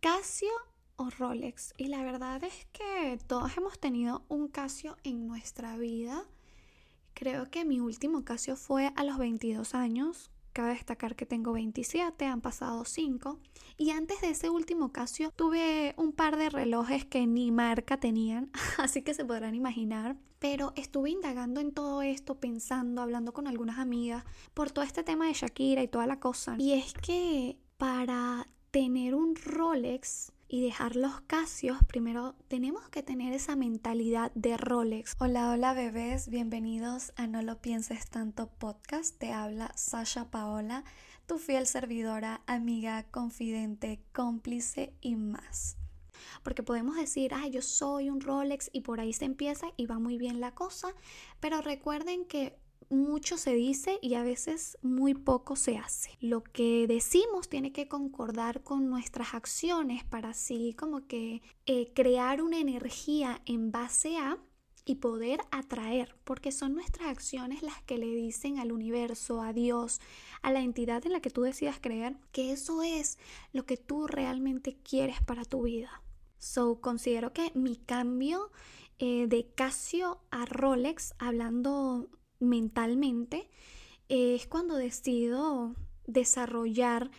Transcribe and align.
Casio 0.00 0.48
o 0.96 1.10
Rolex. 1.10 1.74
Y 1.76 1.88
la 1.88 2.02
verdad 2.02 2.42
es 2.42 2.66
que 2.72 3.18
todos 3.26 3.54
hemos 3.58 3.78
tenido 3.78 4.24
un 4.28 4.48
Casio 4.48 4.96
en 5.04 5.26
nuestra 5.26 5.76
vida. 5.76 6.24
Creo 7.12 7.50
que 7.50 7.66
mi 7.66 7.80
último 7.80 8.24
Casio 8.24 8.56
fue 8.56 8.92
a 8.96 9.04
los 9.04 9.18
22 9.18 9.74
años. 9.74 10.30
Cabe 10.54 10.70
destacar 10.70 11.16
que 11.16 11.26
tengo 11.26 11.52
27, 11.52 12.24
han 12.24 12.40
pasado 12.40 12.86
5. 12.86 13.38
Y 13.76 13.90
antes 13.90 14.22
de 14.22 14.30
ese 14.30 14.48
último 14.48 14.90
Casio 14.90 15.32
tuve 15.36 15.92
un 15.98 16.12
par 16.12 16.38
de 16.38 16.48
relojes 16.48 17.04
que 17.04 17.26
ni 17.26 17.52
marca 17.52 18.00
tenían, 18.00 18.50
así 18.78 19.02
que 19.02 19.12
se 19.12 19.26
podrán 19.26 19.54
imaginar. 19.54 20.16
Pero 20.38 20.72
estuve 20.76 21.10
indagando 21.10 21.60
en 21.60 21.72
todo 21.72 22.00
esto, 22.00 22.40
pensando, 22.40 23.02
hablando 23.02 23.34
con 23.34 23.46
algunas 23.46 23.78
amigas 23.78 24.24
por 24.54 24.70
todo 24.70 24.82
este 24.82 25.02
tema 25.02 25.26
de 25.26 25.34
Shakira 25.34 25.82
y 25.82 25.88
toda 25.88 26.06
la 26.06 26.20
cosa. 26.20 26.56
Y 26.58 26.72
es 26.72 26.94
que 26.94 27.58
para 27.76 28.48
tener 28.70 29.16
un 29.16 29.34
Rolex 29.34 30.32
y 30.46 30.62
dejar 30.62 30.94
los 30.94 31.20
casios, 31.22 31.78
primero 31.88 32.36
tenemos 32.46 32.88
que 32.88 33.02
tener 33.02 33.32
esa 33.32 33.56
mentalidad 33.56 34.30
de 34.34 34.56
Rolex. 34.56 35.16
Hola, 35.18 35.50
hola 35.50 35.74
bebés, 35.74 36.28
bienvenidos 36.28 37.12
a 37.16 37.26
No 37.26 37.42
lo 37.42 37.60
pienses 37.60 38.08
tanto 38.08 38.46
podcast. 38.46 39.18
Te 39.18 39.32
habla 39.32 39.72
Sasha 39.74 40.30
Paola, 40.30 40.84
tu 41.26 41.38
fiel 41.38 41.66
servidora, 41.66 42.42
amiga, 42.46 43.04
confidente, 43.10 44.04
cómplice 44.12 44.94
y 45.00 45.16
más. 45.16 45.76
Porque 46.44 46.62
podemos 46.62 46.94
decir, 46.94 47.34
ah, 47.34 47.48
yo 47.48 47.62
soy 47.62 48.08
un 48.08 48.20
Rolex 48.20 48.70
y 48.72 48.82
por 48.82 49.00
ahí 49.00 49.12
se 49.12 49.24
empieza 49.24 49.66
y 49.76 49.86
va 49.86 49.98
muy 49.98 50.16
bien 50.16 50.38
la 50.38 50.54
cosa, 50.54 50.94
pero 51.40 51.60
recuerden 51.60 52.24
que 52.24 52.56
mucho 52.88 53.36
se 53.36 53.54
dice 53.54 53.98
y 54.02 54.14
a 54.14 54.22
veces 54.22 54.78
muy 54.82 55.14
poco 55.14 55.56
se 55.56 55.76
hace. 55.76 56.16
Lo 56.20 56.42
que 56.42 56.86
decimos 56.86 57.48
tiene 57.48 57.72
que 57.72 57.88
concordar 57.88 58.62
con 58.62 58.88
nuestras 58.88 59.34
acciones 59.34 60.04
para 60.04 60.30
así 60.30 60.74
como 60.74 61.06
que 61.06 61.42
eh, 61.66 61.92
crear 61.94 62.42
una 62.42 62.58
energía 62.58 63.42
en 63.46 63.70
base 63.70 64.16
a 64.16 64.38
y 64.84 64.96
poder 64.96 65.40
atraer, 65.50 66.16
porque 66.24 66.52
son 66.52 66.74
nuestras 66.74 67.08
acciones 67.08 67.62
las 67.62 67.80
que 67.82 67.98
le 67.98 68.14
dicen 68.14 68.58
al 68.58 68.72
universo, 68.72 69.42
a 69.42 69.52
Dios, 69.52 70.00
a 70.42 70.50
la 70.50 70.60
entidad 70.60 71.04
en 71.06 71.12
la 71.12 71.20
que 71.20 71.30
tú 71.30 71.42
decidas 71.42 71.78
creer, 71.80 72.16
que 72.32 72.52
eso 72.52 72.82
es 72.82 73.18
lo 73.52 73.66
que 73.66 73.76
tú 73.76 74.06
realmente 74.06 74.78
quieres 74.82 75.22
para 75.22 75.44
tu 75.44 75.62
vida. 75.62 76.02
So, 76.38 76.80
considero 76.80 77.32
que 77.32 77.52
mi 77.54 77.76
cambio 77.76 78.50
eh, 78.98 79.26
de 79.28 79.46
Casio 79.54 80.22
a 80.30 80.46
Rolex, 80.46 81.14
hablando 81.18 82.08
mentalmente, 82.40 83.48
es 84.08 84.46
cuando 84.46 84.74
decido 84.74 85.74
desarrollar 86.06 87.10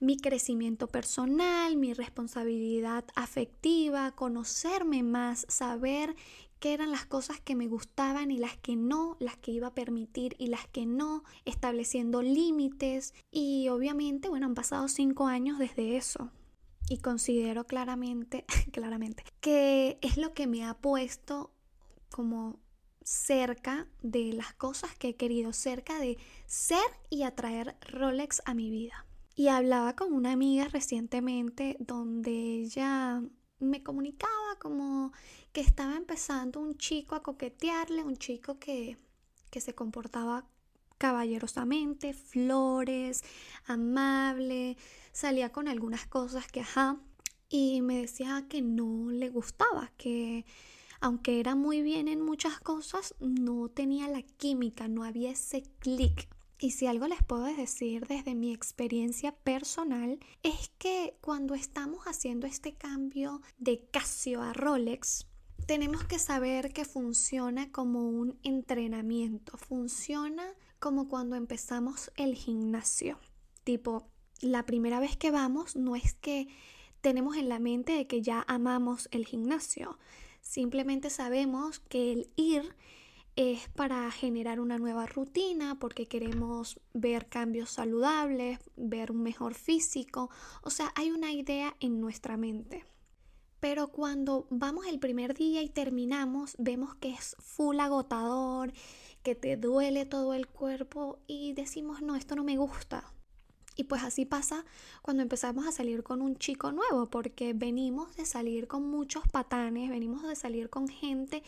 mi 0.00 0.16
crecimiento 0.16 0.86
personal, 0.86 1.76
mi 1.76 1.92
responsabilidad 1.92 3.04
afectiva, 3.14 4.12
conocerme 4.12 5.02
más, 5.02 5.44
saber 5.48 6.14
qué 6.60 6.72
eran 6.72 6.90
las 6.90 7.06
cosas 7.06 7.40
que 7.40 7.54
me 7.54 7.66
gustaban 7.66 8.30
y 8.30 8.38
las 8.38 8.56
que 8.56 8.76
no, 8.76 9.16
las 9.20 9.36
que 9.36 9.52
iba 9.52 9.68
a 9.68 9.74
permitir 9.74 10.36
y 10.38 10.48
las 10.48 10.66
que 10.68 10.86
no, 10.86 11.24
estableciendo 11.44 12.22
límites 12.22 13.14
y 13.30 13.68
obviamente, 13.68 14.28
bueno, 14.28 14.46
han 14.46 14.54
pasado 14.54 14.88
cinco 14.88 15.26
años 15.26 15.58
desde 15.58 15.96
eso. 15.96 16.30
Y 16.88 16.98
considero 16.98 17.64
claramente, 17.64 18.46
claramente, 18.72 19.24
que 19.40 19.98
es 20.00 20.16
lo 20.16 20.32
que 20.32 20.46
me 20.46 20.64
ha 20.64 20.74
puesto 20.74 21.52
como 22.10 22.58
cerca 23.08 23.86
de 24.02 24.34
las 24.34 24.52
cosas 24.52 24.94
que 24.94 25.08
he 25.08 25.16
querido, 25.16 25.54
cerca 25.54 25.98
de 25.98 26.18
ser 26.46 26.84
y 27.08 27.22
atraer 27.22 27.74
Rolex 27.80 28.42
a 28.44 28.52
mi 28.52 28.70
vida. 28.70 29.06
Y 29.34 29.48
hablaba 29.48 29.96
con 29.96 30.12
una 30.12 30.32
amiga 30.32 30.68
recientemente 30.68 31.78
donde 31.80 32.30
ella 32.30 33.22
me 33.60 33.82
comunicaba 33.82 34.58
como 34.60 35.12
que 35.52 35.62
estaba 35.62 35.96
empezando 35.96 36.60
un 36.60 36.76
chico 36.76 37.14
a 37.14 37.22
coquetearle, 37.22 38.02
un 38.02 38.18
chico 38.18 38.58
que, 38.58 38.98
que 39.50 39.62
se 39.62 39.74
comportaba 39.74 40.46
caballerosamente, 40.98 42.12
flores, 42.12 43.24
amable, 43.64 44.76
salía 45.12 45.50
con 45.50 45.66
algunas 45.66 46.06
cosas 46.06 46.46
que, 46.52 46.60
ajá, 46.60 47.00
y 47.48 47.80
me 47.80 48.02
decía 48.02 48.44
que 48.50 48.60
no 48.60 49.10
le 49.10 49.30
gustaba, 49.30 49.92
que 49.96 50.44
aunque 51.00 51.40
era 51.40 51.54
muy 51.54 51.82
bien 51.82 52.08
en 52.08 52.20
muchas 52.20 52.60
cosas, 52.60 53.14
no 53.20 53.68
tenía 53.68 54.08
la 54.08 54.22
química, 54.22 54.88
no 54.88 55.04
había 55.04 55.30
ese 55.30 55.62
clic. 55.78 56.28
Y 56.60 56.72
si 56.72 56.86
algo 56.86 57.06
les 57.06 57.22
puedo 57.22 57.44
decir 57.44 58.06
desde 58.06 58.34
mi 58.34 58.52
experiencia 58.52 59.32
personal 59.32 60.18
es 60.42 60.70
que 60.78 61.16
cuando 61.20 61.54
estamos 61.54 62.04
haciendo 62.06 62.48
este 62.48 62.74
cambio 62.74 63.42
de 63.58 63.86
Casio 63.92 64.42
a 64.42 64.52
Rolex, 64.52 65.26
tenemos 65.66 66.02
que 66.04 66.18
saber 66.18 66.72
que 66.72 66.84
funciona 66.84 67.70
como 67.70 68.08
un 68.08 68.38
entrenamiento, 68.42 69.56
funciona 69.56 70.44
como 70.80 71.08
cuando 71.08 71.36
empezamos 71.36 72.10
el 72.16 72.34
gimnasio. 72.34 73.18
Tipo, 73.62 74.08
la 74.40 74.66
primera 74.66 74.98
vez 74.98 75.16
que 75.16 75.30
vamos 75.30 75.76
no 75.76 75.94
es 75.94 76.14
que 76.14 76.48
tenemos 77.00 77.36
en 77.36 77.48
la 77.48 77.58
mente 77.58 77.92
de 77.92 78.06
que 78.06 78.22
ya 78.22 78.44
amamos 78.48 79.08
el 79.12 79.26
gimnasio, 79.26 79.98
Simplemente 80.40 81.10
sabemos 81.10 81.80
que 81.80 82.12
el 82.12 82.30
ir 82.36 82.74
es 83.36 83.68
para 83.68 84.10
generar 84.10 84.58
una 84.58 84.78
nueva 84.78 85.06
rutina, 85.06 85.78
porque 85.78 86.06
queremos 86.06 86.80
ver 86.92 87.28
cambios 87.28 87.70
saludables, 87.70 88.58
ver 88.74 89.12
un 89.12 89.22
mejor 89.22 89.54
físico. 89.54 90.28
O 90.62 90.70
sea, 90.70 90.92
hay 90.96 91.12
una 91.12 91.32
idea 91.32 91.76
en 91.78 92.00
nuestra 92.00 92.36
mente. 92.36 92.84
Pero 93.60 93.88
cuando 93.88 94.46
vamos 94.50 94.86
el 94.86 94.98
primer 94.98 95.34
día 95.34 95.62
y 95.62 95.68
terminamos, 95.68 96.56
vemos 96.58 96.94
que 96.96 97.10
es 97.10 97.36
full 97.38 97.78
agotador, 97.78 98.72
que 99.22 99.34
te 99.34 99.56
duele 99.56 100.04
todo 100.04 100.34
el 100.34 100.48
cuerpo 100.48 101.20
y 101.26 101.52
decimos, 101.52 102.02
no, 102.02 102.16
esto 102.16 102.34
no 102.34 102.44
me 102.44 102.56
gusta. 102.56 103.12
Y 103.78 103.84
pues 103.84 104.02
así 104.02 104.24
pasa 104.24 104.64
cuando 105.02 105.22
empezamos 105.22 105.64
a 105.64 105.70
salir 105.70 106.02
con 106.02 106.20
un 106.20 106.36
chico 106.36 106.72
nuevo, 106.72 107.08
porque 107.10 107.52
venimos 107.52 108.16
de 108.16 108.26
salir 108.26 108.66
con 108.66 108.82
muchos 108.90 109.22
patanes, 109.28 109.88
venimos 109.88 110.24
de 110.24 110.34
salir 110.34 110.68
con 110.68 110.88
gente 110.88 111.44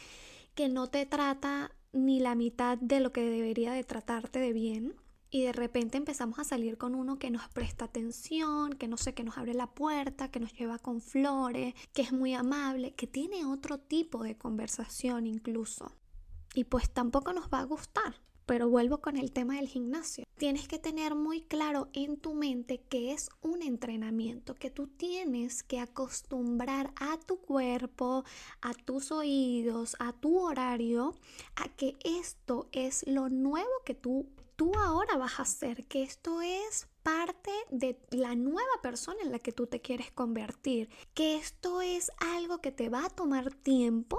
que 0.54 0.68
no 0.68 0.86
te 0.86 1.06
trata 1.06 1.72
ni 1.92 2.20
la 2.20 2.36
mitad 2.36 2.78
de 2.78 3.00
lo 3.00 3.12
que 3.12 3.28
debería 3.28 3.72
de 3.72 3.82
tratarte 3.82 4.38
de 4.38 4.52
bien. 4.52 4.94
Y 5.28 5.42
de 5.42 5.52
repente 5.52 5.98
empezamos 5.98 6.38
a 6.38 6.44
salir 6.44 6.78
con 6.78 6.94
uno 6.94 7.18
que 7.18 7.32
nos 7.32 7.48
presta 7.48 7.86
atención, 7.86 8.74
que 8.74 8.86
no 8.86 8.96
sé, 8.96 9.12
que 9.12 9.24
nos 9.24 9.36
abre 9.36 9.54
la 9.54 9.66
puerta, 9.66 10.30
que 10.30 10.38
nos 10.38 10.52
lleva 10.52 10.78
con 10.78 11.00
flores, 11.00 11.74
que 11.92 12.02
es 12.02 12.12
muy 12.12 12.34
amable, 12.34 12.94
que 12.94 13.08
tiene 13.08 13.44
otro 13.44 13.78
tipo 13.78 14.22
de 14.22 14.38
conversación 14.38 15.26
incluso. 15.26 15.96
Y 16.54 16.62
pues 16.62 16.88
tampoco 16.90 17.32
nos 17.32 17.48
va 17.48 17.58
a 17.58 17.64
gustar. 17.64 18.14
Pero 18.50 18.68
vuelvo 18.68 19.00
con 19.00 19.16
el 19.16 19.30
tema 19.30 19.54
del 19.54 19.68
gimnasio. 19.68 20.24
Tienes 20.36 20.66
que 20.66 20.80
tener 20.80 21.14
muy 21.14 21.42
claro 21.42 21.86
en 21.92 22.16
tu 22.16 22.34
mente 22.34 22.80
que 22.80 23.12
es 23.12 23.30
un 23.42 23.62
entrenamiento, 23.62 24.56
que 24.56 24.72
tú 24.72 24.88
tienes 24.88 25.62
que 25.62 25.78
acostumbrar 25.78 26.92
a 26.96 27.16
tu 27.16 27.40
cuerpo, 27.40 28.24
a 28.60 28.74
tus 28.74 29.12
oídos, 29.12 29.94
a 30.00 30.12
tu 30.14 30.40
horario, 30.40 31.14
a 31.54 31.68
que 31.68 31.96
esto 32.02 32.68
es 32.72 33.06
lo 33.06 33.28
nuevo 33.28 33.70
que 33.84 33.94
tú, 33.94 34.26
tú 34.56 34.72
ahora 34.74 35.16
vas 35.16 35.38
a 35.38 35.42
hacer, 35.42 35.86
que 35.86 36.02
esto 36.02 36.42
es 36.42 36.88
parte 37.04 37.52
de 37.70 38.00
la 38.10 38.34
nueva 38.34 38.82
persona 38.82 39.22
en 39.22 39.30
la 39.30 39.38
que 39.38 39.52
tú 39.52 39.68
te 39.68 39.80
quieres 39.80 40.10
convertir, 40.10 40.90
que 41.14 41.36
esto 41.36 41.82
es 41.82 42.10
algo 42.18 42.60
que 42.60 42.72
te 42.72 42.88
va 42.88 43.04
a 43.04 43.10
tomar 43.10 43.54
tiempo 43.54 44.18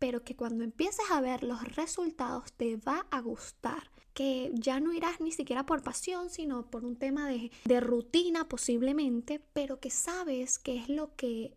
pero 0.00 0.24
que 0.24 0.34
cuando 0.34 0.64
empieces 0.64 1.04
a 1.12 1.20
ver 1.20 1.44
los 1.44 1.62
resultados 1.76 2.52
te 2.54 2.76
va 2.76 3.06
a 3.12 3.20
gustar, 3.20 3.90
que 4.14 4.50
ya 4.54 4.80
no 4.80 4.92
irás 4.92 5.20
ni 5.20 5.30
siquiera 5.30 5.64
por 5.64 5.84
pasión, 5.84 6.30
sino 6.30 6.68
por 6.68 6.84
un 6.84 6.96
tema 6.96 7.28
de, 7.28 7.52
de 7.64 7.80
rutina 7.80 8.48
posiblemente, 8.48 9.40
pero 9.52 9.78
que 9.78 9.90
sabes 9.90 10.58
que 10.58 10.78
es 10.78 10.88
lo 10.88 11.14
que 11.14 11.54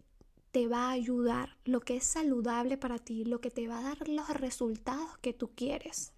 te 0.51 0.67
va 0.67 0.89
a 0.89 0.91
ayudar, 0.91 1.57
lo 1.65 1.79
que 1.79 1.95
es 1.95 2.03
saludable 2.03 2.77
para 2.77 2.99
ti, 2.99 3.25
lo 3.25 3.41
que 3.41 3.49
te 3.49 3.67
va 3.67 3.79
a 3.79 3.83
dar 3.83 4.07
los 4.07 4.29
resultados 4.29 5.17
que 5.19 5.33
tú 5.33 5.49
quieres. 5.55 6.13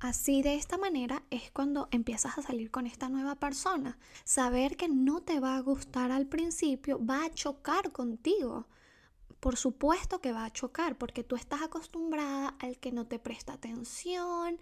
Así 0.00 0.42
de 0.42 0.54
esta 0.54 0.78
manera 0.78 1.24
es 1.30 1.50
cuando 1.50 1.88
empiezas 1.90 2.38
a 2.38 2.42
salir 2.42 2.70
con 2.70 2.86
esta 2.86 3.08
nueva 3.08 3.34
persona. 3.34 3.98
Saber 4.24 4.76
que 4.76 4.88
no 4.88 5.20
te 5.20 5.38
va 5.38 5.56
a 5.56 5.60
gustar 5.60 6.12
al 6.12 6.26
principio 6.26 7.04
va 7.04 7.24
a 7.24 7.30
chocar 7.30 7.92
contigo 7.92 8.68
por 9.40 9.56
supuesto 9.56 10.20
que 10.20 10.32
va 10.32 10.44
a 10.44 10.52
chocar 10.52 10.96
porque 10.96 11.24
tú 11.24 11.36
estás 11.36 11.62
acostumbrada 11.62 12.54
al 12.58 12.78
que 12.78 12.92
no 12.92 13.06
te 13.06 13.18
presta 13.18 13.54
atención, 13.54 14.58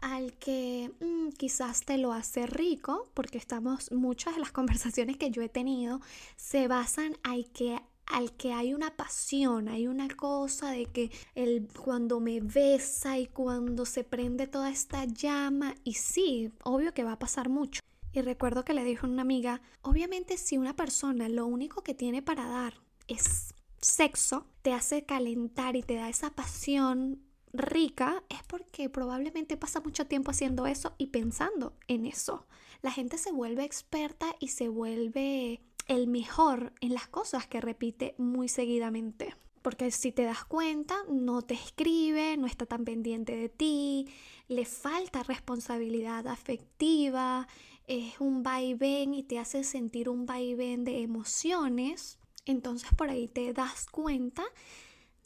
al 0.00 0.34
que 0.34 0.92
mm, 1.00 1.30
quizás 1.30 1.84
te 1.84 1.98
lo 1.98 2.12
hace 2.12 2.46
rico, 2.46 3.08
porque 3.14 3.38
estamos, 3.38 3.90
muchas 3.92 4.34
de 4.34 4.40
las 4.40 4.52
conversaciones 4.52 5.16
que 5.16 5.30
yo 5.30 5.42
he 5.42 5.48
tenido 5.48 6.00
se 6.36 6.68
basan 6.68 7.16
al 7.22 7.50
que 7.50 7.80
al 8.06 8.32
que 8.32 8.52
hay 8.52 8.74
una 8.74 8.94
pasión, 8.94 9.68
hay 9.68 9.86
una 9.86 10.08
cosa 10.08 10.70
de 10.70 10.86
que 10.86 11.10
el, 11.34 11.68
cuando 11.68 12.20
me 12.20 12.40
besa 12.40 13.16
y 13.18 13.26
cuando 13.26 13.86
se 13.86 14.04
prende 14.04 14.46
toda 14.46 14.70
esta 14.70 15.04
llama, 15.04 15.76
y 15.84 15.94
sí, 15.94 16.52
obvio 16.64 16.92
que 16.92 17.04
va 17.04 17.12
a 17.12 17.18
pasar 17.18 17.48
mucho. 17.48 17.80
Y 18.12 18.20
recuerdo 18.20 18.64
que 18.64 18.74
le 18.74 18.84
dijo 18.84 19.06
a 19.06 19.10
una 19.10 19.22
amiga, 19.22 19.62
obviamente 19.80 20.36
si 20.36 20.58
una 20.58 20.76
persona 20.76 21.28
lo 21.28 21.46
único 21.46 21.82
que 21.82 21.94
tiene 21.94 22.20
para 22.20 22.46
dar 22.46 22.74
es 23.08 23.54
sexo, 23.82 24.46
te 24.62 24.72
hace 24.72 25.04
calentar 25.04 25.76
y 25.76 25.82
te 25.82 25.96
da 25.96 26.08
esa 26.08 26.30
pasión 26.30 27.20
rica, 27.52 28.22
es 28.30 28.42
porque 28.44 28.88
probablemente 28.88 29.56
pasa 29.56 29.80
mucho 29.80 30.06
tiempo 30.06 30.30
haciendo 30.30 30.66
eso 30.66 30.94
y 30.96 31.08
pensando 31.08 31.74
en 31.88 32.06
eso. 32.06 32.46
La 32.80 32.90
gente 32.90 33.18
se 33.18 33.32
vuelve 33.32 33.64
experta 33.64 34.34
y 34.40 34.48
se 34.48 34.68
vuelve 34.68 35.60
el 35.88 36.06
mejor 36.06 36.72
en 36.80 36.94
las 36.94 37.08
cosas 37.08 37.46
que 37.46 37.60
repite 37.60 38.14
muy 38.18 38.48
seguidamente. 38.48 39.34
Porque 39.60 39.90
si 39.90 40.10
te 40.10 40.24
das 40.24 40.44
cuenta, 40.44 40.96
no 41.08 41.42
te 41.42 41.54
escribe, 41.54 42.36
no 42.36 42.46
está 42.46 42.66
tan 42.66 42.84
pendiente 42.84 43.36
de 43.36 43.48
ti, 43.48 44.08
le 44.48 44.64
falta 44.64 45.22
responsabilidad 45.22 46.26
afectiva, 46.26 47.46
es 47.86 48.20
un 48.20 48.42
vaivén 48.42 49.14
y 49.14 49.22
te 49.22 49.38
hace 49.38 49.62
sentir 49.62 50.08
un 50.08 50.26
vaivén 50.26 50.84
de 50.84 51.02
emociones. 51.02 52.18
Entonces 52.44 52.90
por 52.96 53.08
ahí 53.08 53.28
te 53.28 53.52
das 53.52 53.86
cuenta 53.86 54.44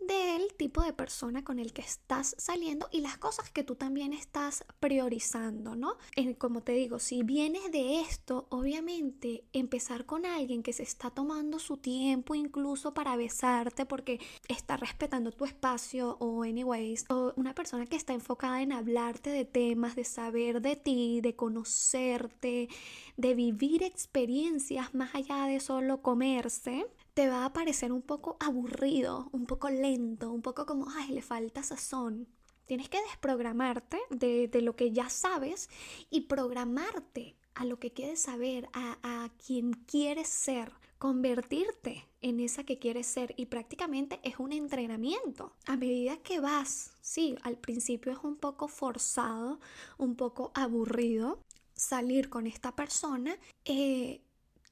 del 0.00 0.54
tipo 0.54 0.82
de 0.82 0.92
persona 0.92 1.42
con 1.42 1.58
el 1.58 1.72
que 1.72 1.82
estás 1.82 2.34
saliendo 2.38 2.88
y 2.92 3.00
las 3.00 3.18
cosas 3.18 3.50
que 3.50 3.64
tú 3.64 3.74
también 3.74 4.12
estás 4.12 4.64
priorizando, 4.78 5.74
¿no? 5.74 5.96
como 6.38 6.62
te 6.62 6.72
digo, 6.72 6.98
si 6.98 7.22
vienes 7.22 7.72
de 7.72 8.00
esto, 8.00 8.46
obviamente 8.50 9.44
empezar 9.52 10.04
con 10.04 10.26
alguien 10.26 10.62
que 10.62 10.72
se 10.72 10.82
está 10.82 11.10
tomando 11.10 11.58
su 11.58 11.78
tiempo 11.78 12.34
incluso 12.34 12.94
para 12.94 13.16
besarte 13.16 13.86
porque 13.86 14.20
está 14.48 14.76
respetando 14.76 15.32
tu 15.32 15.44
espacio 15.44 16.16
o 16.20 16.42
anyways, 16.42 17.06
o 17.08 17.32
una 17.36 17.54
persona 17.54 17.86
que 17.86 17.96
está 17.96 18.12
enfocada 18.12 18.62
en 18.62 18.72
hablarte 18.72 19.30
de 19.30 19.44
temas, 19.44 19.96
de 19.96 20.04
saber 20.04 20.60
de 20.60 20.76
ti, 20.76 21.20
de 21.20 21.34
conocerte, 21.34 22.68
de 23.16 23.34
vivir 23.34 23.82
experiencias 23.82 24.94
más 24.94 25.14
allá 25.14 25.46
de 25.46 25.58
solo 25.60 26.02
comerse, 26.02 26.86
te 27.16 27.30
va 27.30 27.46
a 27.46 27.52
parecer 27.54 27.92
un 27.92 28.02
poco 28.02 28.36
aburrido, 28.40 29.30
un 29.32 29.46
poco 29.46 29.70
lento, 29.70 30.30
un 30.30 30.42
poco 30.42 30.66
como, 30.66 30.90
ay, 30.90 31.14
le 31.14 31.22
falta 31.22 31.62
sazón. 31.62 32.28
Tienes 32.66 32.90
que 32.90 33.00
desprogramarte 33.00 33.98
de, 34.10 34.50
lo 34.60 34.76
que 34.76 34.92
ya 34.92 35.08
sabes 35.08 35.70
y 36.10 36.22
programarte 36.22 37.34
a 37.54 37.64
lo 37.64 37.78
que 37.78 37.94
quieres 37.94 38.20
saber, 38.20 38.68
a, 38.74 38.98
a 39.02 39.30
quien 39.30 39.72
quieres 39.72 40.28
ser, 40.28 40.70
convertirte 40.98 42.06
en 42.20 42.38
esa 42.38 42.64
que 42.64 42.78
quieres 42.78 43.06
ser 43.06 43.32
y 43.38 43.46
prácticamente 43.46 44.20
es 44.22 44.38
un 44.38 44.52
entrenamiento. 44.52 45.54
A 45.64 45.78
medida 45.78 46.18
que 46.18 46.38
vas, 46.40 46.92
sí, 47.00 47.34
al 47.44 47.56
principio 47.56 48.12
es 48.12 48.18
un 48.24 48.36
poco 48.36 48.68
forzado, 48.68 49.58
un 49.96 50.16
poco 50.16 50.52
aburrido 50.54 51.40
salir 51.74 52.28
con 52.28 52.46
esta 52.46 52.76
persona, 52.76 53.38
eh, 53.64 54.20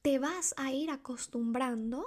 te 0.03 0.19
vas 0.19 0.53
a 0.57 0.71
ir 0.71 0.91
acostumbrando 0.91 2.05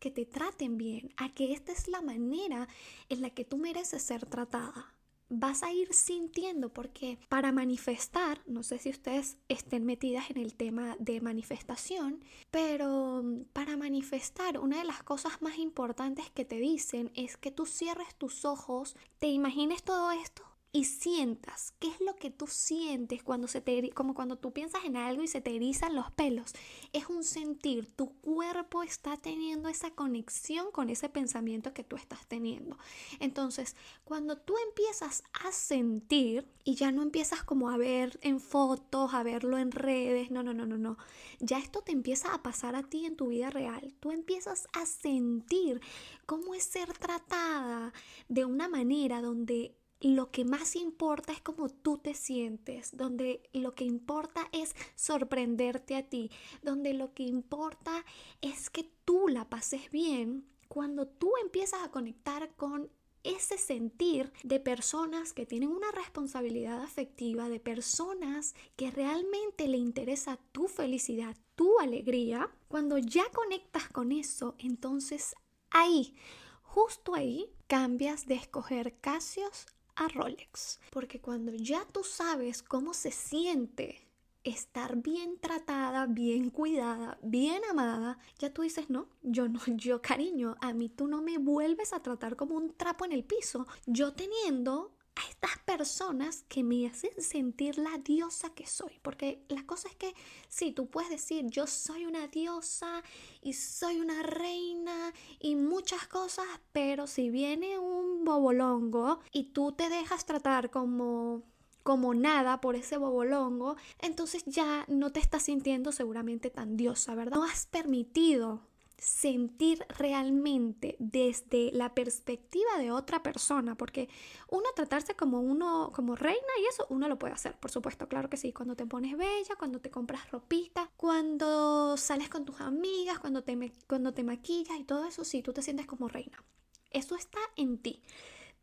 que 0.00 0.10
te 0.10 0.24
traten 0.24 0.78
bien, 0.78 1.12
a 1.16 1.28
que 1.34 1.52
esta 1.52 1.72
es 1.72 1.88
la 1.88 2.00
manera 2.00 2.68
en 3.08 3.22
la 3.22 3.30
que 3.30 3.44
tú 3.44 3.58
mereces 3.58 4.02
ser 4.02 4.26
tratada. 4.26 4.94
Vas 5.30 5.62
a 5.62 5.72
ir 5.72 5.92
sintiendo 5.92 6.72
porque 6.72 7.18
para 7.28 7.52
manifestar, 7.52 8.40
no 8.46 8.62
sé 8.62 8.78
si 8.78 8.88
ustedes 8.88 9.36
estén 9.48 9.84
metidas 9.84 10.30
en 10.30 10.38
el 10.38 10.54
tema 10.54 10.96
de 10.98 11.20
manifestación, 11.20 12.24
pero 12.50 13.22
para 13.52 13.76
manifestar 13.76 14.58
una 14.58 14.78
de 14.78 14.84
las 14.84 15.02
cosas 15.02 15.42
más 15.42 15.58
importantes 15.58 16.30
que 16.30 16.46
te 16.46 16.58
dicen 16.58 17.10
es 17.14 17.36
que 17.36 17.50
tú 17.50 17.66
cierres 17.66 18.14
tus 18.16 18.46
ojos, 18.46 18.96
te 19.18 19.26
imagines 19.26 19.82
todo 19.82 20.12
esto 20.12 20.57
y 20.70 20.84
sientas 20.84 21.72
qué 21.78 21.88
es 21.88 22.00
lo 22.00 22.14
que 22.16 22.30
tú 22.30 22.46
sientes 22.46 23.22
cuando 23.22 23.48
se 23.48 23.60
te 23.60 23.90
como 23.90 24.14
cuando 24.14 24.36
tú 24.36 24.52
piensas 24.52 24.84
en 24.84 24.96
algo 24.96 25.22
y 25.22 25.28
se 25.28 25.40
te 25.40 25.54
erizan 25.54 25.94
los 25.94 26.10
pelos. 26.12 26.52
Es 26.92 27.08
un 27.08 27.24
sentir 27.24 27.86
tu 27.94 28.12
cuerpo 28.20 28.82
está 28.82 29.16
teniendo 29.16 29.68
esa 29.68 29.90
conexión 29.90 30.70
con 30.70 30.90
ese 30.90 31.08
pensamiento 31.08 31.72
que 31.72 31.84
tú 31.84 31.96
estás 31.96 32.26
teniendo. 32.26 32.76
Entonces 33.18 33.76
cuando 34.04 34.36
tú 34.36 34.54
empiezas 34.68 35.22
a 35.44 35.52
sentir 35.52 36.46
y 36.64 36.74
ya 36.74 36.92
no 36.92 37.02
empiezas 37.02 37.42
como 37.42 37.70
a 37.70 37.78
ver 37.78 38.18
en 38.22 38.40
fotos 38.40 39.14
a 39.14 39.22
verlo 39.22 39.58
en 39.58 39.70
redes 39.72 40.30
no 40.30 40.42
no 40.42 40.52
no 40.52 40.66
no 40.66 40.76
no 40.76 40.98
ya 41.40 41.58
esto 41.58 41.82
te 41.82 41.92
empieza 41.92 42.34
a 42.34 42.42
pasar 42.42 42.74
a 42.74 42.82
ti 42.82 43.06
en 43.06 43.16
tu 43.16 43.28
vida 43.28 43.50
real. 43.50 43.94
Tú 44.00 44.10
empiezas 44.10 44.66
a 44.72 44.86
sentir 44.86 45.80
cómo 46.26 46.54
es 46.54 46.64
ser 46.64 46.92
tratada 46.92 47.92
de 48.28 48.44
una 48.44 48.68
manera 48.68 49.22
donde 49.22 49.74
lo 50.00 50.30
que 50.30 50.44
más 50.44 50.76
importa 50.76 51.32
es 51.32 51.40
cómo 51.40 51.68
tú 51.68 51.98
te 51.98 52.14
sientes, 52.14 52.96
donde 52.96 53.42
lo 53.52 53.74
que 53.74 53.84
importa 53.84 54.48
es 54.52 54.74
sorprenderte 54.94 55.96
a 55.96 56.08
ti, 56.08 56.30
donde 56.62 56.94
lo 56.94 57.14
que 57.14 57.24
importa 57.24 58.04
es 58.40 58.70
que 58.70 58.88
tú 59.04 59.28
la 59.28 59.48
pases 59.48 59.90
bien. 59.90 60.46
Cuando 60.68 61.06
tú 61.06 61.32
empiezas 61.42 61.82
a 61.82 61.90
conectar 61.90 62.54
con 62.54 62.90
ese 63.24 63.58
sentir 63.58 64.32
de 64.44 64.60
personas 64.60 65.32
que 65.32 65.46
tienen 65.46 65.70
una 65.70 65.90
responsabilidad 65.90 66.82
afectiva, 66.82 67.48
de 67.48 67.58
personas 67.58 68.54
que 68.76 68.90
realmente 68.90 69.66
le 69.66 69.78
interesa 69.78 70.38
tu 70.52 70.68
felicidad, 70.68 71.36
tu 71.56 71.80
alegría, 71.80 72.50
cuando 72.68 72.98
ya 72.98 73.24
conectas 73.30 73.88
con 73.88 74.12
eso, 74.12 74.54
entonces 74.58 75.34
ahí, 75.70 76.14
justo 76.62 77.14
ahí, 77.14 77.50
cambias 77.66 78.26
de 78.26 78.34
escoger 78.34 78.98
Casios 79.00 79.66
a 79.98 80.08
Rolex. 80.08 80.80
Porque 80.90 81.20
cuando 81.20 81.52
ya 81.54 81.84
tú 81.86 82.04
sabes 82.04 82.62
cómo 82.62 82.94
se 82.94 83.10
siente 83.10 84.08
estar 84.44 84.96
bien 84.96 85.38
tratada, 85.40 86.06
bien 86.06 86.50
cuidada, 86.50 87.18
bien 87.22 87.62
amada, 87.70 88.18
ya 88.38 88.52
tú 88.52 88.62
dices, 88.62 88.88
no, 88.88 89.08
yo 89.22 89.48
no, 89.48 89.60
yo 89.76 90.00
cariño, 90.00 90.56
a 90.60 90.72
mí 90.72 90.88
tú 90.88 91.06
no 91.08 91.22
me 91.22 91.38
vuelves 91.38 91.92
a 91.92 92.02
tratar 92.02 92.36
como 92.36 92.56
un 92.56 92.74
trapo 92.74 93.04
en 93.04 93.12
el 93.12 93.24
piso. 93.24 93.66
Yo 93.86 94.12
teniendo 94.14 94.97
a 95.18 95.28
estas 95.28 95.58
personas 95.64 96.44
que 96.48 96.62
me 96.62 96.86
hacen 96.86 97.10
sentir 97.18 97.78
la 97.78 97.98
diosa 97.98 98.50
que 98.50 98.66
soy. 98.66 98.98
Porque 99.02 99.44
la 99.48 99.66
cosa 99.66 99.88
es 99.88 99.96
que 99.96 100.14
sí, 100.48 100.72
tú 100.72 100.88
puedes 100.88 101.10
decir 101.10 101.46
yo 101.48 101.66
soy 101.66 102.06
una 102.06 102.28
diosa 102.28 103.02
y 103.42 103.54
soy 103.54 104.00
una 104.00 104.22
reina 104.22 105.12
y 105.40 105.56
muchas 105.56 106.06
cosas, 106.06 106.46
pero 106.72 107.06
si 107.06 107.30
viene 107.30 107.78
un 107.78 108.24
bobolongo 108.24 109.20
y 109.32 109.52
tú 109.52 109.72
te 109.72 109.88
dejas 109.88 110.24
tratar 110.24 110.70
como 110.70 111.42
como 111.82 112.12
nada 112.12 112.60
por 112.60 112.76
ese 112.76 112.98
bobolongo, 112.98 113.76
entonces 114.00 114.44
ya 114.44 114.84
no 114.88 115.10
te 115.10 115.20
estás 115.20 115.44
sintiendo 115.44 115.90
seguramente 115.90 116.50
tan 116.50 116.76
diosa, 116.76 117.14
¿verdad? 117.14 117.38
No 117.38 117.44
has 117.44 117.64
permitido 117.64 118.60
sentir 118.98 119.86
realmente 119.96 120.96
desde 120.98 121.70
la 121.72 121.94
perspectiva 121.94 122.78
de 122.78 122.90
otra 122.90 123.22
persona, 123.22 123.76
porque 123.76 124.08
uno 124.50 124.64
tratarse 124.74 125.14
como 125.14 125.40
uno, 125.40 125.92
como 125.94 126.16
reina 126.16 126.52
y 126.60 126.66
eso 126.66 126.86
uno 126.90 127.08
lo 127.08 127.18
puede 127.18 127.32
hacer, 127.32 127.56
por 127.58 127.70
supuesto, 127.70 128.08
claro 128.08 128.28
que 128.28 128.36
sí, 128.36 128.52
cuando 128.52 128.74
te 128.74 128.86
pones 128.86 129.16
bella, 129.16 129.54
cuando 129.56 129.80
te 129.80 129.90
compras 129.90 130.30
ropita, 130.30 130.90
cuando 130.96 131.96
sales 131.96 132.28
con 132.28 132.44
tus 132.44 132.60
amigas, 132.60 133.20
cuando 133.20 133.42
te, 133.44 133.72
cuando 133.86 134.12
te 134.12 134.24
maquillas 134.24 134.78
y 134.78 134.84
todo 134.84 135.04
eso, 135.04 135.24
sí, 135.24 135.42
tú 135.42 135.52
te 135.52 135.62
sientes 135.62 135.86
como 135.86 136.08
reina. 136.08 136.44
Eso 136.90 137.14
está 137.14 137.40
en 137.56 137.78
ti. 137.78 138.02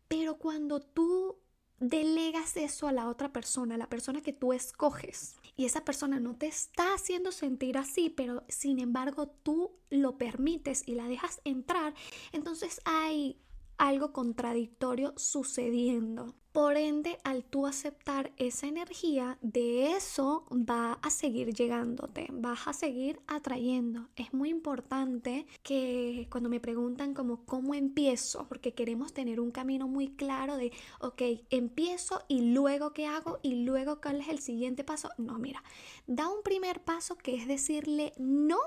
Pero 0.08 0.38
cuando 0.38 0.82
tú 0.82 1.38
delegas 1.80 2.58
eso 2.58 2.88
a 2.88 2.92
la 2.92 3.08
otra 3.08 3.32
persona, 3.32 3.76
a 3.76 3.78
la 3.78 3.90
persona 3.90 4.22
que 4.22 4.34
tú 4.34 4.54
escoges. 4.54 5.36
Y 5.56 5.66
esa 5.66 5.86
persona 5.86 6.20
no 6.20 6.36
te 6.36 6.48
está 6.48 6.94
haciendo 6.94 7.32
sentir 7.32 7.78
así, 7.78 8.10
pero 8.10 8.44
sin 8.50 8.80
embargo 8.80 9.28
tú 9.28 9.72
lo 9.90 10.18
permites 10.18 10.84
y 10.86 10.96
la 10.96 11.08
dejas 11.08 11.40
entrar. 11.46 11.94
Entonces 12.34 12.82
hay 12.84 13.40
algo 13.78 14.14
contradictorio 14.14 15.14
sucediendo. 15.18 16.36
Por 16.56 16.78
ende, 16.78 17.18
al 17.26 17.44
tú 17.44 17.68
aceptar 17.68 18.32
esa 18.38 18.68
energía, 18.68 19.38
de 19.42 19.92
eso 19.92 20.46
va 20.50 20.94
a 21.02 21.10
seguir 21.10 21.54
llegándote, 21.54 22.28
vas 22.32 22.66
a 22.70 22.72
seguir 22.72 23.20
atrayendo. 23.28 24.08
Es 24.16 24.34
muy 24.34 24.52
importante 24.52 25.48
que 25.64 26.30
cuando 26.32 26.50
me 26.50 26.62
preguntan 26.62 27.14
como 27.14 27.46
cómo 27.46 27.74
empiezo, 27.74 28.48
porque 28.48 28.74
queremos 28.74 29.12
tener 29.12 29.42
un 29.42 29.52
camino 29.52 29.90
muy 29.90 30.16
claro 30.16 30.56
de, 30.56 30.72
ok, 31.02 31.22
empiezo 31.50 32.24
y 32.30 32.54
luego 32.54 32.94
qué 32.94 33.06
hago 33.06 33.40
y 33.44 33.66
luego 33.66 34.00
cuál 34.00 34.22
es 34.22 34.30
el 34.30 34.40
siguiente 34.40 34.86
paso. 34.86 35.10
No, 35.18 35.38
mira, 35.38 35.62
da 36.08 36.30
un 36.30 36.42
primer 36.42 36.82
paso 36.86 37.18
que 37.18 37.36
es 37.36 37.50
decirle 37.50 38.14
no 38.18 38.60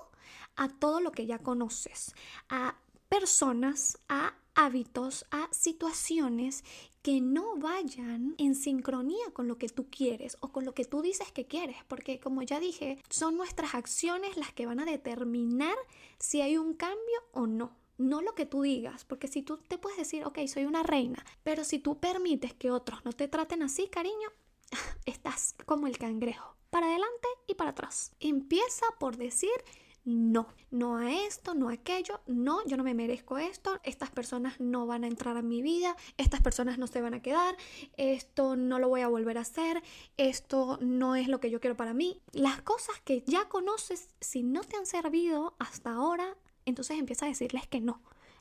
a 0.57 0.69
todo 0.69 1.01
lo 1.01 1.11
que 1.11 1.25
ya 1.25 1.39
conoces, 1.39 2.15
a 2.51 2.77
personas, 3.09 3.99
a 4.11 4.35
hábitos, 4.59 5.25
a 5.31 5.49
situaciones 5.53 6.65
que 7.01 7.21
no 7.21 7.57
vayan 7.59 8.35
en 8.39 8.57
sincronía 8.57 9.31
con 9.33 9.47
lo 9.47 9.57
que 9.57 9.69
tú 9.69 9.89
quieres 9.89 10.37
o 10.41 10.49
con 10.51 10.65
lo 10.65 10.75
que 10.75 10.85
tú 10.85 11.01
dices 11.01 11.31
que 11.31 11.47
quieres, 11.47 11.77
porque 11.87 12.19
como 12.19 12.43
ya 12.43 12.59
dije, 12.59 12.99
son 13.09 13.37
nuestras 13.37 13.77
acciones 13.77 14.37
las 14.37 14.53
que 14.53 14.67
van 14.67 14.81
a 14.81 14.85
determinar 14.85 15.77
si 16.19 16.41
hay 16.41 16.59
un 16.59 16.75
cambio 16.75 17.23
o 17.31 17.47
no. 17.47 17.77
No 17.99 18.21
lo 18.21 18.35
que 18.35 18.47
tú 18.47 18.63
digas, 18.63 19.05
porque 19.05 19.29
si 19.29 19.43
tú 19.43 19.59
te 19.59 19.79
puedes 19.79 19.99
decir, 19.99 20.25
ok, 20.25 20.41
soy 20.49 20.65
una 20.65 20.83
reina, 20.83 21.25
pero 21.45 21.63
si 21.63 21.79
tú 21.79 22.01
permites 22.01 22.53
que 22.53 22.73
otros 22.73 23.05
no 23.05 23.13
te 23.13 23.29
traten 23.29 23.63
así, 23.63 23.87
cariño, 23.87 24.29
estás 25.07 25.55
como 25.67 25.87
el 25.87 25.99
cangrejo 25.99 26.57
para 26.71 26.87
adelante 26.87 27.29
y 27.47 27.55
para 27.55 27.71
atrás. 27.71 28.11
Empieza 28.19 28.87
por 28.99 29.17
decir 29.17 29.51
no, 30.09 30.47
no 30.71 30.97
a 30.97 31.13
esto, 31.13 31.53
no 31.53 31.69
a 31.69 31.75
aquello, 31.75 32.23
no, 32.27 32.65
yo 32.65 32.79
no 32.79 32.83
me 32.83 32.95
merezco 32.95 33.37
esto, 33.37 33.79
estas 33.83 34.11
personas 34.11 34.59
no 34.59 34.87
van 34.87 35.05
a 35.05 35.07
entrar 35.07 35.37
a 35.37 35.43
mi 35.43 35.61
vida, 35.61 35.97
estas 36.17 36.41
personas 36.41 36.79
no 36.79 36.87
se 36.87 37.03
van 37.03 37.13
a 37.13 37.21
quedar, 37.21 37.59
esto 37.99 38.57
no 38.57 38.79
lo 38.79 38.89
voy 38.89 39.03
a 39.03 39.09
volver 39.09 39.37
a 39.37 39.43
hacer, 39.43 39.83
esto 40.17 40.79
no 40.81 41.15
es 41.15 41.29
lo 41.29 41.41
que 41.41 41.51
yo 41.51 41.61
quiero 41.61 41.77
para 41.77 41.93
mí. 41.93 42.23
Las 42.33 42.63
cosas 42.63 42.99
que 43.05 43.23
ya 43.27 43.51
conoces, 43.51 44.09
si 44.19 44.43
no 44.43 44.63
te 44.63 44.79
han 44.79 44.87
servido 44.87 45.55
hasta 45.59 45.93
ahora, 45.93 46.39
entonces 46.65 46.99
empieza 46.99 47.27
a 47.27 47.29
decirles 47.29 47.67
que 47.67 47.83
no. 47.83 48.01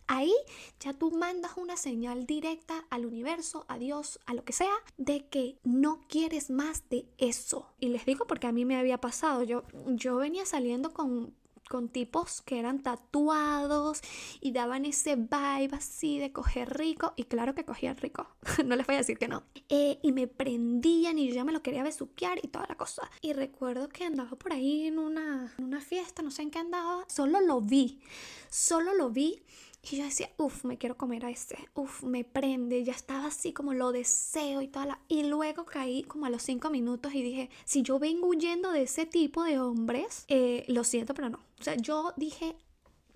Ahí 0.10 0.34
ya 0.80 0.94
tú 0.94 1.12
mandas 1.12 1.58
una 1.58 1.76
señal 1.76 2.26
directa 2.26 2.86
al 2.90 3.06
universo, 3.06 3.66
a 3.68 3.78
Dios, 3.78 4.22
a 4.26 4.34
lo 4.34 4.46
que 4.46 4.54
sea, 4.54 4.72
de 4.96 5.28
que 5.28 5.60
no 5.66 6.00
quieres 6.08 6.50
más 6.50 6.88
de 6.88 7.10
eso. 7.18 7.74
Y 7.78 7.90
les 7.90 8.06
digo 8.06 8.26
porque 8.26 8.48
a 8.48 8.54
mí 8.54 8.64
me 8.64 8.78
había 8.78 9.02
pasado, 9.02 9.44
yo, 9.44 9.64
yo 9.88 10.16
venía 10.16 10.46
saliendo 10.46 10.94
con 10.94 11.36
con 11.68 11.90
tipos 11.90 12.42
que 12.42 12.60
eran 12.60 12.82
tatuados 12.82 14.02
y 14.42 14.52
daban 14.52 14.86
ese 14.86 15.16
vibe 15.16 15.70
así 15.74 16.20
de 16.20 16.32
coger 16.32 16.78
rico. 16.78 17.14
Y 17.16 17.26
claro 17.26 17.56
que 17.56 17.66
cogía 17.66 17.94
rico, 17.94 18.28
no 18.66 18.76
les 18.76 18.86
voy 18.86 18.96
a 18.96 19.00
decir 19.00 19.18
que 19.18 19.28
no. 19.28 19.44
Eh, 19.70 20.00
y 20.02 20.12
me 20.12 20.28
prendían 20.28 21.20
y 21.20 21.28
yo 21.28 21.36
ya 21.36 21.44
me 21.44 21.52
lo 21.52 21.62
quería 21.62 21.84
besuquear 21.84 22.40
y 22.44 22.48
toda 22.48 22.66
la 22.68 22.76
cosa. 22.76 23.10
Y 23.22 23.34
recuerdo 23.34 23.90
que 23.90 24.06
andaba 24.06 24.38
por 24.38 24.54
ahí 24.54 24.88
en 24.88 25.00
una, 25.00 25.54
en 25.58 25.66
una 25.66 25.82
fiesta, 25.82 26.22
no 26.22 26.32
sé 26.32 26.44
en 26.44 26.52
qué 26.52 26.60
andaba, 26.60 27.06
solo 27.08 27.42
lo 27.42 27.62
vi, 27.62 28.02
solo 28.50 28.94
lo 28.94 29.10
vi 29.10 29.44
y 29.92 29.98
yo 29.98 30.04
decía, 30.04 30.30
uff, 30.38 30.66
me 30.66 30.78
quiero 30.78 30.98
comer 30.98 31.26
a 31.26 31.30
este, 31.30 31.58
uff, 31.74 32.04
me 32.04 32.24
prende, 32.24 32.84
ya 32.84 32.94
estaba 32.94 33.28
así 33.28 33.54
como 33.54 33.74
lo 33.74 33.92
deseo 33.92 34.62
y 34.62 34.68
toda 34.68 34.86
la... 34.86 35.00
Y 35.08 35.24
luego 35.24 35.66
caí 35.66 36.04
como 36.04 36.26
a 36.26 36.30
los 36.30 36.44
cinco 36.44 36.70
minutos 36.70 37.14
y 37.14 37.22
dije, 37.22 37.50
si 37.66 37.82
yo 37.82 38.00
vengo 38.00 38.28
huyendo 38.28 38.72
de 38.72 38.84
ese 38.84 39.06
tipo 39.06 39.44
de 39.44 39.60
hombres, 39.60 40.26
eh, 40.28 40.66
lo 40.68 40.84
siento, 40.84 41.14
pero 41.14 41.30
no. 41.30 41.40
O 41.60 41.64
sea, 41.64 41.76
yo 41.76 42.14
dije, 42.18 42.56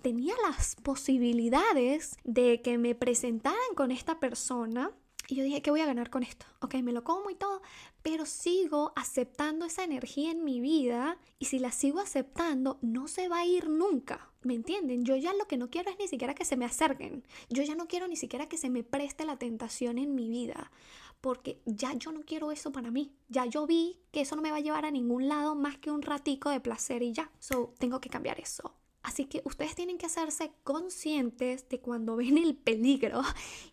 tenía 0.02 0.34
las 0.48 0.76
posibilidades 0.78 2.18
de 2.24 2.62
que 2.62 2.78
me 2.78 2.96
presentaran 2.96 3.60
con 3.76 3.92
esta 3.92 4.20
persona. 4.20 4.92
Y 5.32 5.36
yo 5.36 5.46
dije, 5.46 5.62
¿qué 5.62 5.72
voy 5.72 5.80
a 5.80 5.86
ganar 5.86 6.10
con 6.10 6.24
esto? 6.24 6.46
Ok, 6.60 6.76
me 6.84 6.92
lo 6.92 7.06
como 7.06 7.30
y 7.30 7.36
todo, 7.36 7.62
pero 8.02 8.26
sigo 8.26 8.92
aceptando 8.98 9.64
esa 9.64 9.86
energía 9.86 10.30
en 10.30 10.44
mi 10.44 10.60
vida 10.60 11.18
y 11.40 11.46
si 11.46 11.58
la 11.58 11.72
sigo 11.72 12.02
aceptando, 12.02 12.80
no 12.82 13.08
se 13.08 13.30
va 13.30 13.38
a 13.38 13.46
ir 13.46 13.70
nunca. 13.70 14.30
¿Me 14.42 14.56
entienden? 14.56 15.06
Yo 15.06 15.16
ya 15.16 15.34
lo 15.34 15.48
que 15.48 15.56
no 15.56 15.70
quiero 15.70 15.90
es 15.90 15.98
ni 15.98 16.10
siquiera 16.10 16.36
que 16.36 16.44
se 16.44 16.58
me 16.58 16.66
acerquen. 16.66 17.24
Yo 17.50 17.64
ya 17.64 17.76
no 17.76 17.88
quiero 17.88 18.10
ni 18.10 18.18
siquiera 18.18 18.50
que 18.50 18.58
se 18.58 18.70
me 18.70 18.84
preste 18.84 19.24
la 19.24 19.38
tentación 19.38 20.00
en 20.00 20.16
mi 20.16 20.28
vida. 20.28 20.70
Porque 21.22 21.62
ya 21.66 21.94
yo 21.94 22.12
no 22.12 22.24
quiero 22.24 22.52
eso 22.52 22.74
para 22.74 22.92
mí. 22.92 23.14
Ya 23.30 23.46
yo 23.46 23.66
vi 23.66 24.02
que 24.12 24.20
eso 24.20 24.36
no 24.36 24.42
me 24.42 24.52
va 24.52 24.58
a 24.58 24.62
llevar 24.62 24.84
a 24.84 24.92
ningún 24.92 25.30
lado 25.30 25.56
más 25.56 25.78
que 25.78 25.92
un 25.92 26.02
ratico 26.02 26.50
de 26.50 26.60
placer 26.60 27.04
y 27.04 27.14
ya. 27.14 27.32
So, 27.40 27.74
tengo 27.80 28.02
que 28.02 28.10
cambiar 28.10 28.38
eso. 28.42 28.74
Así 29.04 29.26
que 29.26 29.42
ustedes 29.46 29.76
tienen 29.76 29.98
que 29.98 30.06
hacerse 30.06 30.54
conscientes 30.64 31.68
de 31.70 31.80
cuando 31.80 32.16
ven 32.18 32.38
el 32.38 32.56
peligro 32.56 33.22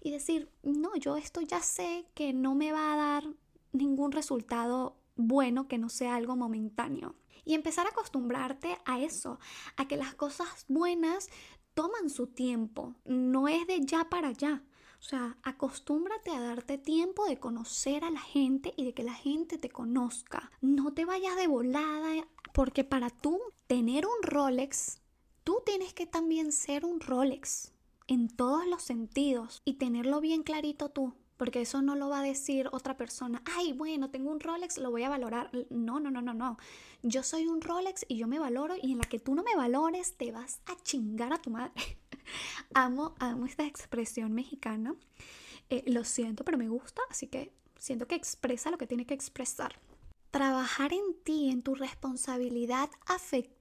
y 0.00 0.10
decir, 0.10 0.50
no, 0.62 0.94
yo 0.96 1.16
esto 1.16 1.40
ya 1.40 1.60
sé 1.60 2.06
que 2.14 2.32
no 2.32 2.54
me 2.54 2.72
va 2.72 2.92
a 2.92 2.96
dar 2.96 3.24
ningún 3.72 4.12
resultado 4.12 4.96
bueno 5.16 5.68
que 5.68 5.78
no 5.78 5.88
sea 5.88 6.14
algo 6.14 6.36
momentáneo 6.36 7.16
y 7.44 7.54
empezar 7.54 7.86
a 7.86 7.90
acostumbrarte 7.90 8.78
a 8.84 9.00
eso, 9.00 9.38
a 9.76 9.88
que 9.88 9.96
las 9.96 10.14
cosas 10.14 10.66
buenas 10.68 11.28
toman 11.74 12.10
su 12.10 12.26
tiempo, 12.26 12.94
no 13.04 13.48
es 13.48 13.66
de 13.66 13.80
ya 13.84 14.08
para 14.10 14.28
allá. 14.28 14.62
O 15.00 15.02
sea, 15.02 15.38
acostúmbrate 15.44 16.32
a 16.32 16.40
darte 16.40 16.76
tiempo 16.76 17.24
de 17.24 17.38
conocer 17.38 18.04
a 18.04 18.10
la 18.10 18.20
gente 18.20 18.74
y 18.76 18.84
de 18.84 18.94
que 18.94 19.04
la 19.04 19.14
gente 19.14 19.56
te 19.56 19.70
conozca. 19.70 20.50
No 20.60 20.92
te 20.92 21.04
vayas 21.04 21.36
de 21.36 21.46
volada, 21.46 22.26
porque 22.52 22.82
para 22.82 23.08
tú 23.10 23.40
tener 23.68 24.06
un 24.06 24.22
Rolex, 24.22 25.00
tú 25.48 25.62
tienes 25.64 25.94
que 25.94 26.04
también 26.04 26.52
ser 26.52 26.84
un 26.84 27.00
Rolex 27.00 27.72
en 28.06 28.28
todos 28.28 28.66
los 28.66 28.82
sentidos 28.82 29.62
y 29.64 29.78
tenerlo 29.78 30.20
bien 30.20 30.42
clarito 30.42 30.90
tú 30.90 31.14
porque 31.38 31.62
eso 31.62 31.80
no 31.80 31.96
lo 31.96 32.10
va 32.10 32.20
a 32.20 32.22
decir 32.22 32.68
otra 32.70 32.98
persona, 32.98 33.42
ay, 33.56 33.72
bueno, 33.72 34.10
tengo 34.10 34.30
un 34.30 34.40
Rolex, 34.40 34.76
lo 34.76 34.90
voy 34.90 35.04
a 35.04 35.08
valorar. 35.08 35.50
No, 35.70 36.00
no, 36.00 36.10
no, 36.10 36.20
no, 36.20 36.34
no. 36.34 36.58
Yo 37.02 37.22
soy 37.22 37.46
un 37.46 37.62
Rolex 37.62 38.04
y 38.08 38.18
yo 38.18 38.26
me 38.26 38.38
valoro 38.38 38.74
y 38.82 38.92
en 38.92 38.98
la 38.98 39.04
que 39.04 39.20
tú 39.20 39.34
no 39.34 39.42
me 39.42 39.56
valores 39.56 40.18
te 40.18 40.32
vas 40.32 40.60
a 40.66 40.76
chingar 40.82 41.32
a 41.32 41.40
tu 41.40 41.48
madre. 41.48 41.72
amo, 42.74 43.14
amo 43.18 43.46
esta 43.46 43.64
expresión 43.64 44.34
mexicana. 44.34 44.96
Eh, 45.70 45.82
lo 45.86 46.04
siento, 46.04 46.44
pero 46.44 46.58
me 46.58 46.68
gusta, 46.68 47.00
así 47.08 47.28
que 47.28 47.54
siento 47.78 48.06
que 48.06 48.16
expresa 48.16 48.70
lo 48.70 48.76
que 48.76 48.88
tiene 48.88 49.06
que 49.06 49.14
expresar. 49.14 49.80
Trabajar 50.30 50.92
en 50.92 51.14
ti, 51.22 51.50
en 51.50 51.62
tu 51.62 51.74
responsabilidad 51.74 52.90
afectiva 53.06 53.57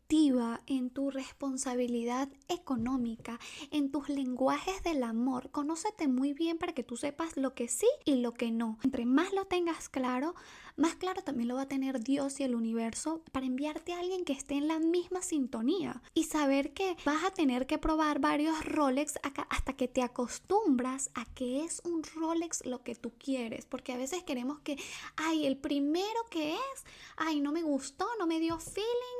en 0.67 0.89
tu 0.89 1.11
responsabilidad 1.11 2.29
económica, 2.47 3.39
en 3.71 3.91
tus 3.91 4.07
lenguajes 4.07 4.81
del 4.83 5.03
amor. 5.03 5.51
Conócete 5.51 6.07
muy 6.07 6.31
bien 6.31 6.57
para 6.57 6.73
que 6.73 6.83
tú 6.83 6.95
sepas 6.95 7.35
lo 7.35 7.53
que 7.53 7.67
sí 7.67 7.87
y 8.05 8.15
lo 8.21 8.33
que 8.33 8.49
no. 8.49 8.79
Entre 8.83 9.05
más 9.05 9.33
lo 9.33 9.45
tengas 9.45 9.89
claro, 9.89 10.33
más 10.77 10.95
claro 10.95 11.23
también 11.23 11.49
lo 11.49 11.55
va 11.55 11.63
a 11.63 11.67
tener 11.67 11.99
Dios 12.01 12.39
y 12.39 12.43
el 12.43 12.55
universo 12.55 13.21
para 13.33 13.45
enviarte 13.45 13.93
a 13.93 13.99
alguien 13.99 14.23
que 14.23 14.31
esté 14.31 14.55
en 14.55 14.69
la 14.69 14.79
misma 14.79 15.21
sintonía 15.21 16.01
y 16.13 16.23
saber 16.23 16.71
que 16.73 16.95
vas 17.03 17.25
a 17.25 17.31
tener 17.31 17.67
que 17.67 17.77
probar 17.77 18.19
varios 18.19 18.63
Rolex 18.63 19.19
hasta 19.49 19.73
que 19.73 19.89
te 19.89 20.03
acostumbras 20.03 21.09
a 21.15 21.25
que 21.25 21.65
es 21.65 21.81
un 21.83 22.03
Rolex 22.03 22.65
lo 22.65 22.81
que 22.81 22.95
tú 22.95 23.11
quieres, 23.17 23.65
porque 23.65 23.91
a 23.91 23.97
veces 23.97 24.23
queremos 24.23 24.59
que, 24.59 24.77
ay, 25.17 25.45
el 25.45 25.57
primero 25.57 26.25
que 26.29 26.53
es, 26.53 26.85
ay, 27.17 27.41
no 27.41 27.51
me 27.51 27.63
gustó, 27.63 28.07
no 28.19 28.25
me 28.25 28.39
dio 28.39 28.57
feeling, 28.59 29.16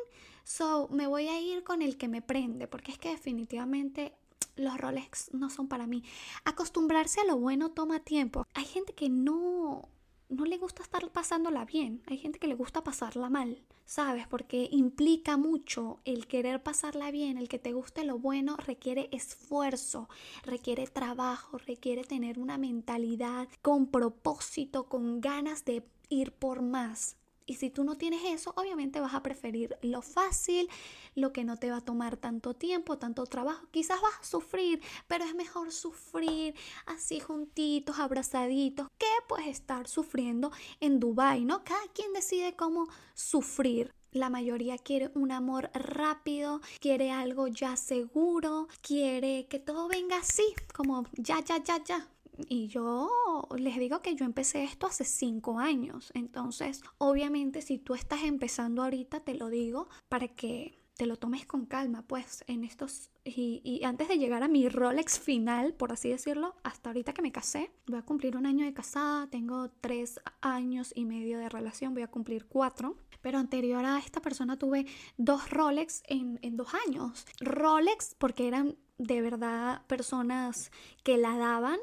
So, 0.48 0.88
me 0.88 1.08
voy 1.08 1.28
a 1.28 1.42
ir 1.42 1.66
con 1.66 1.82
el 1.82 1.98
que 1.98 2.08
me 2.08 2.22
prende, 2.22 2.68
porque 2.68 2.94
es 2.94 2.98
que 2.98 3.10
definitivamente 3.10 4.14
los 4.56 4.78
Rolex 4.78 5.34
no 5.34 5.50
son 5.50 5.68
para 5.68 5.88
mí. 5.88 6.06
Acostumbrarse 6.46 7.20
a 7.20 7.26
lo 7.26 7.36
bueno 7.36 7.72
toma 7.72 8.00
tiempo. 8.00 8.48
Hay 8.54 8.64
gente 8.64 8.94
que 8.94 9.10
no 9.10 9.90
no 10.30 10.46
le 10.46 10.58
gusta 10.58 10.84
estar 10.84 11.10
pasándola 11.12 11.66
bien, 11.66 12.02
hay 12.08 12.18
gente 12.18 12.40
que 12.40 12.48
le 12.48 12.56
gusta 12.56 12.82
pasarla 12.82 13.30
mal, 13.30 13.62
¿sabes? 13.86 14.26
Porque 14.28 14.70
implica 14.72 15.36
mucho 15.36 16.00
el 16.06 16.28
querer 16.28 16.64
pasarla 16.64 17.12
bien, 17.12 17.38
el 17.38 17.50
que 17.50 17.60
te 17.60 17.74
guste 17.74 18.06
lo 18.06 18.18
bueno 18.18 18.56
requiere 18.56 19.10
esfuerzo, 19.12 20.08
requiere 20.44 20.88
trabajo, 20.88 21.58
requiere 21.58 22.04
tener 22.04 22.40
una 22.40 22.58
mentalidad 22.58 23.50
con 23.62 23.88
propósito, 23.88 24.88
con 24.88 25.20
ganas 25.20 25.66
de 25.66 25.84
ir 26.10 26.32
por 26.32 26.62
más. 26.62 27.18
Y 27.48 27.56
si 27.56 27.70
tú 27.70 27.86
no 27.86 27.96
tienes 27.96 28.22
eso, 28.26 28.54
obviamente 28.58 29.00
vas 29.00 29.14
a 29.14 29.24
preferir 29.24 29.78
lo 29.82 30.02
fácil, 30.02 30.70
lo 31.16 31.32
que 31.32 31.46
no 31.46 31.56
te 31.58 31.72
va 31.72 31.78
a 31.78 31.82
tomar 31.82 32.18
tanto 32.18 32.54
tiempo, 32.54 32.98
tanto 32.98 33.26
trabajo. 33.26 33.66
Quizás 33.72 34.02
vas 34.02 34.20
a 34.20 34.26
sufrir, 34.26 34.82
pero 35.08 35.24
es 35.24 35.34
mejor 35.34 35.72
sufrir 35.72 36.54
así 36.86 37.22
juntitos, 37.22 38.00
abrazaditos, 38.00 38.90
que 38.98 39.08
pues 39.30 39.48
estar 39.48 39.88
sufriendo 39.88 40.52
en 40.82 41.00
Dubai, 41.00 41.46
¿no? 41.46 41.64
Cada 41.64 41.88
quien 41.94 42.12
decide 42.12 42.56
cómo 42.56 42.88
sufrir. 43.14 43.94
La 44.12 44.30
mayoría 44.30 44.78
quiere 44.78 45.12
un 45.16 45.32
amor 45.32 45.70
rápido, 45.74 46.60
quiere 46.80 47.12
algo 47.12 47.48
ya 47.48 47.78
seguro, 47.78 48.68
quiere 48.82 49.48
que 49.48 49.60
todo 49.60 49.88
venga 49.88 50.18
así, 50.18 50.46
como 50.74 51.06
ya, 51.14 51.40
ya, 51.42 51.64
ya, 51.64 51.84
ya. 51.84 52.08
Y 52.48 52.68
yo 52.68 53.10
les 53.58 53.78
digo 53.78 54.02
que 54.02 54.16
yo 54.16 54.26
empecé 54.26 54.64
esto 54.64 54.88
hace 54.88 55.06
cinco 55.06 55.60
años. 55.60 56.12
Entonces, 56.14 56.82
obviamente, 56.98 57.62
si 57.62 57.78
tú 57.78 57.94
estás 57.94 58.24
empezando 58.24 58.84
ahorita, 58.84 59.22
te 59.22 59.36
lo 59.36 59.50
digo 59.50 59.88
para 60.10 60.28
que 60.28 60.78
te 60.98 61.06
lo 61.06 61.16
tomes 61.16 61.46
con 61.46 61.66
calma, 61.66 62.02
pues 62.02 62.44
en 62.48 62.64
estos... 62.64 63.12
Y, 63.24 63.82
antes 63.84 64.08
de 64.08 64.18
llegar 64.18 64.42
a 64.42 64.48
mi 64.48 64.68
Rolex 64.68 65.20
final, 65.20 65.74
por 65.74 65.92
así 65.92 66.10
decirlo, 66.10 66.56
hasta 66.64 66.90
ahorita 66.90 67.14
que 67.14 67.22
me 67.22 67.32
casé, 67.32 67.72
voy 67.86 68.00
a 68.00 68.02
cumplir 68.02 68.36
un 68.36 68.46
año 68.46 68.66
de 68.66 68.74
casada, 68.74 69.28
tengo 69.30 69.70
tres 69.82 70.20
años 70.42 70.92
y 70.96 71.06
medio 71.06 71.38
de 71.38 71.50
relación, 71.50 71.94
voy 71.94 72.04
a 72.04 72.08
cumplir 72.08 72.46
cuatro. 72.46 72.98
Pero 73.22 73.38
anterior 73.38 73.86
a 73.86 74.00
esta 74.00 74.22
persona 74.22 74.58
tuve 74.58 74.86
dos 75.18 75.50
Rolex 75.50 76.02
en, 76.08 76.40
en 76.42 76.58
dos 76.58 76.70
años. 76.88 77.26
Rolex 77.40 78.16
porque 78.18 78.48
eran 78.48 78.78
de 78.98 79.22
verdad 79.22 79.86
personas 79.88 80.72
que 81.04 81.18
la 81.18 81.38
daban 81.38 81.80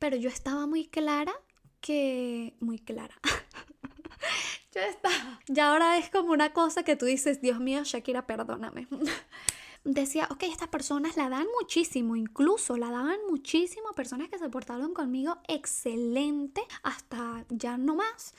pero 0.00 0.16
yo 0.16 0.28
estaba 0.28 0.66
muy 0.66 0.86
clara 0.86 1.32
que... 1.80 2.56
Muy 2.58 2.80
clara. 2.80 3.14
yo 4.74 4.80
estaba... 4.80 5.40
Ya 5.46 5.70
ahora 5.70 5.98
es 5.98 6.10
como 6.10 6.32
una 6.32 6.52
cosa 6.52 6.82
que 6.82 6.96
tú 6.96 7.06
dices, 7.06 7.40
Dios 7.40 7.60
mío, 7.60 7.82
Shakira, 7.84 8.26
perdóname. 8.26 8.88
Decía, 9.84 10.26
ok, 10.30 10.42
estas 10.42 10.68
personas 10.68 11.16
la 11.16 11.28
dan 11.28 11.46
muchísimo, 11.58 12.16
incluso 12.16 12.76
la 12.76 12.90
daban 12.90 13.18
muchísimo, 13.28 13.92
personas 13.94 14.28
que 14.28 14.38
se 14.38 14.50
portaron 14.50 14.92
conmigo 14.92 15.38
excelente, 15.48 16.62
hasta 16.82 17.46
ya 17.48 17.78
no 17.78 17.94
más, 17.94 18.34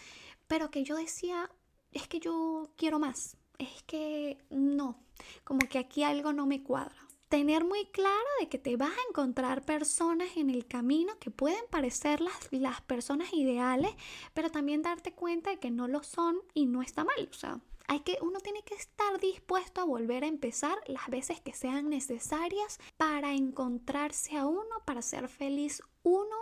pero 0.48 0.70
que 0.70 0.84
yo 0.84 0.96
decía, 0.96 1.50
es 1.94 2.08
que 2.08 2.20
yo 2.20 2.70
quiero 2.76 3.00
más, 3.00 3.38
es 3.58 3.82
que 3.88 4.38
no, 4.52 5.00
como 5.44 5.68
que 5.68 5.80
aquí 5.80 6.04
algo 6.04 6.32
no 6.32 6.46
me 6.46 6.62
cuadra. 6.62 7.11
Tener 7.32 7.64
muy 7.64 7.86
claro 7.86 8.28
de 8.42 8.50
que 8.50 8.58
te 8.58 8.76
vas 8.76 8.92
a 8.92 9.10
encontrar 9.10 9.64
personas 9.64 10.36
en 10.36 10.50
el 10.50 10.68
camino 10.68 11.18
que 11.18 11.32
pueden 11.32 11.64
parecer 11.70 12.20
las, 12.20 12.36
las 12.52 12.82
personas 12.82 13.34
ideales, 13.34 13.92
pero 14.34 14.52
también 14.52 14.82
darte 14.82 15.14
cuenta 15.14 15.50
de 15.50 15.58
que 15.58 15.72
no 15.72 15.88
lo 15.88 16.04
son 16.04 16.42
y 16.54 16.66
no 16.66 16.82
está 16.82 17.06
mal. 17.06 17.30
O 17.32 17.34
sea, 17.34 17.62
hay 17.88 18.02
que, 18.02 18.18
uno 18.22 18.42
tiene 18.42 18.64
que 18.64 18.76
estar 18.76 19.18
dispuesto 19.22 19.80
a 19.80 19.86
volver 19.86 20.26
a 20.26 20.28
empezar 20.28 20.78
las 20.88 21.08
veces 21.10 21.40
que 21.40 21.54
sean 21.54 21.90
necesarias 21.90 22.80
para 22.98 23.32
encontrarse 23.34 24.36
a 24.36 24.46
uno, 24.46 24.84
para 24.86 25.02
ser 25.02 25.30
feliz 25.30 25.82
uno 26.04 26.36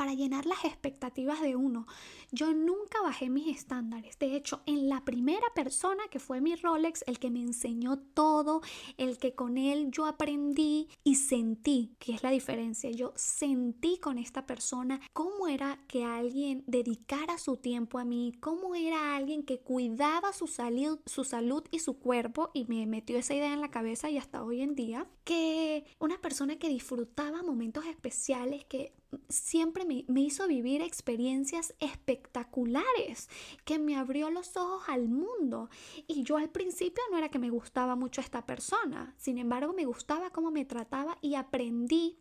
para 0.00 0.14
llenar 0.14 0.46
las 0.46 0.64
expectativas 0.64 1.42
de 1.42 1.56
uno. 1.56 1.86
Yo 2.32 2.54
nunca 2.54 3.02
bajé 3.02 3.28
mis 3.28 3.54
estándares. 3.54 4.18
De 4.18 4.34
hecho, 4.34 4.62
en 4.64 4.88
la 4.88 5.04
primera 5.04 5.46
persona 5.54 6.04
que 6.10 6.18
fue 6.18 6.40
mi 6.40 6.54
Rolex, 6.54 7.04
el 7.06 7.18
que 7.18 7.30
me 7.30 7.42
enseñó 7.42 7.98
todo, 7.98 8.62
el 8.96 9.18
que 9.18 9.34
con 9.34 9.58
él 9.58 9.90
yo 9.90 10.06
aprendí 10.06 10.88
y 11.04 11.16
sentí, 11.16 11.96
que 11.98 12.14
es 12.14 12.22
la 12.22 12.30
diferencia, 12.30 12.90
yo 12.90 13.12
sentí 13.14 13.98
con 13.98 14.16
esta 14.16 14.46
persona 14.46 15.02
cómo 15.12 15.48
era 15.48 15.78
que 15.86 16.02
alguien 16.02 16.64
dedicara 16.66 17.36
su 17.36 17.58
tiempo 17.58 17.98
a 17.98 18.06
mí, 18.06 18.32
cómo 18.40 18.74
era 18.74 19.14
alguien 19.16 19.42
que 19.42 19.60
cuidaba 19.60 20.32
su 20.32 20.46
salud, 20.46 20.98
su 21.04 21.24
salud 21.24 21.64
y 21.70 21.80
su 21.80 21.98
cuerpo 21.98 22.50
y 22.54 22.64
me 22.64 22.86
metió 22.86 23.18
esa 23.18 23.34
idea 23.34 23.52
en 23.52 23.60
la 23.60 23.70
cabeza 23.70 24.08
y 24.08 24.16
hasta 24.16 24.42
hoy 24.42 24.62
en 24.62 24.74
día, 24.74 25.06
que 25.24 25.84
una 25.98 26.18
persona 26.22 26.56
que 26.56 26.70
disfrutaba 26.70 27.42
momentos 27.42 27.84
especiales, 27.84 28.64
que 28.64 28.94
siempre 29.28 29.84
me, 29.84 30.04
hizo 30.20 30.46
vivir 30.46 30.82
experiencias 30.82 31.74
espectaculares, 31.80 33.28
que 33.64 33.78
me 33.78 33.96
abrió 33.96 34.30
los 34.30 34.56
ojos 34.56 34.84
al 34.88 35.08
mundo. 35.08 35.68
Y 36.06 36.22
yo 36.22 36.36
al 36.36 36.50
principio 36.50 37.02
no 37.10 37.18
era 37.18 37.28
que 37.28 37.38
me 37.38 37.50
gustaba 37.50 37.96
mucho 37.96 38.20
esta 38.20 38.46
persona, 38.46 39.14
sin 39.16 39.38
embargo 39.38 39.72
me 39.72 39.84
gustaba 39.84 40.30
cómo 40.30 40.50
me 40.50 40.64
trataba 40.64 41.18
y 41.20 41.34
aprendí 41.34 42.18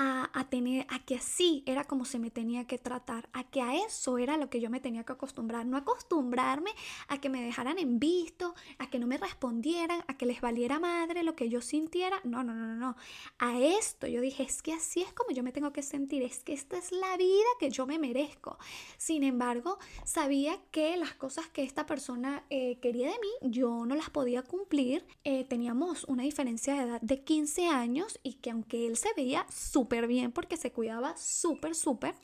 a, 0.00 0.46
tener, 0.48 0.86
a 0.90 1.00
que 1.00 1.16
así 1.16 1.64
era 1.66 1.82
como 1.82 2.04
se 2.04 2.20
me 2.20 2.30
tenía 2.30 2.66
que 2.68 2.78
tratar, 2.78 3.28
a 3.32 3.42
que 3.42 3.60
a 3.60 3.84
eso 3.84 4.16
era 4.18 4.36
lo 4.36 4.48
que 4.48 4.60
yo 4.60 4.70
me 4.70 4.78
tenía 4.78 5.02
que 5.02 5.12
acostumbrar, 5.12 5.66
no 5.66 5.76
acostumbrarme 5.76 6.70
a 7.08 7.20
que 7.20 7.28
me 7.28 7.42
dejaran 7.42 7.78
en 7.80 7.98
visto, 7.98 8.54
a 8.78 8.88
que 8.88 9.00
no 9.00 9.08
me 9.08 9.18
respondieran, 9.18 10.04
a 10.06 10.16
que 10.16 10.24
les 10.24 10.40
valiera 10.40 10.78
madre 10.78 11.24
lo 11.24 11.34
que 11.34 11.48
yo 11.48 11.60
sintiera, 11.60 12.20
no, 12.22 12.44
no, 12.44 12.54
no, 12.54 12.76
no, 12.76 12.94
a 13.38 13.58
esto 13.58 14.06
yo 14.06 14.20
dije, 14.20 14.44
es 14.44 14.62
que 14.62 14.72
así 14.72 15.02
es 15.02 15.12
como 15.12 15.32
yo 15.32 15.42
me 15.42 15.50
tengo 15.50 15.72
que 15.72 15.82
sentir, 15.82 16.22
es 16.22 16.44
que 16.44 16.52
esta 16.52 16.78
es 16.78 16.92
la 16.92 17.16
vida 17.16 17.48
que 17.58 17.70
yo 17.70 17.84
me 17.84 17.98
merezco. 17.98 18.56
Sin 18.98 19.24
embargo, 19.24 19.78
sabía 20.04 20.60
que 20.70 20.96
las 20.96 21.14
cosas 21.14 21.48
que 21.48 21.64
esta 21.64 21.86
persona 21.86 22.44
eh, 22.50 22.78
quería 22.80 23.08
de 23.08 23.18
mí, 23.18 23.50
yo 23.50 23.84
no 23.84 23.96
las 23.96 24.10
podía 24.10 24.44
cumplir, 24.44 25.04
eh, 25.24 25.42
teníamos 25.42 26.04
una 26.04 26.22
diferencia 26.22 26.74
de 26.74 26.82
edad 26.82 27.00
de 27.00 27.24
15 27.24 27.66
años 27.66 28.20
y 28.22 28.34
que 28.34 28.52
aunque 28.52 28.86
él 28.86 28.96
se 28.96 29.12
veía 29.16 29.44
bien 29.88 30.32
porque 30.32 30.56
se 30.56 30.72
cuidaba 30.72 31.16
súper, 31.16 31.74
súper. 31.74 32.14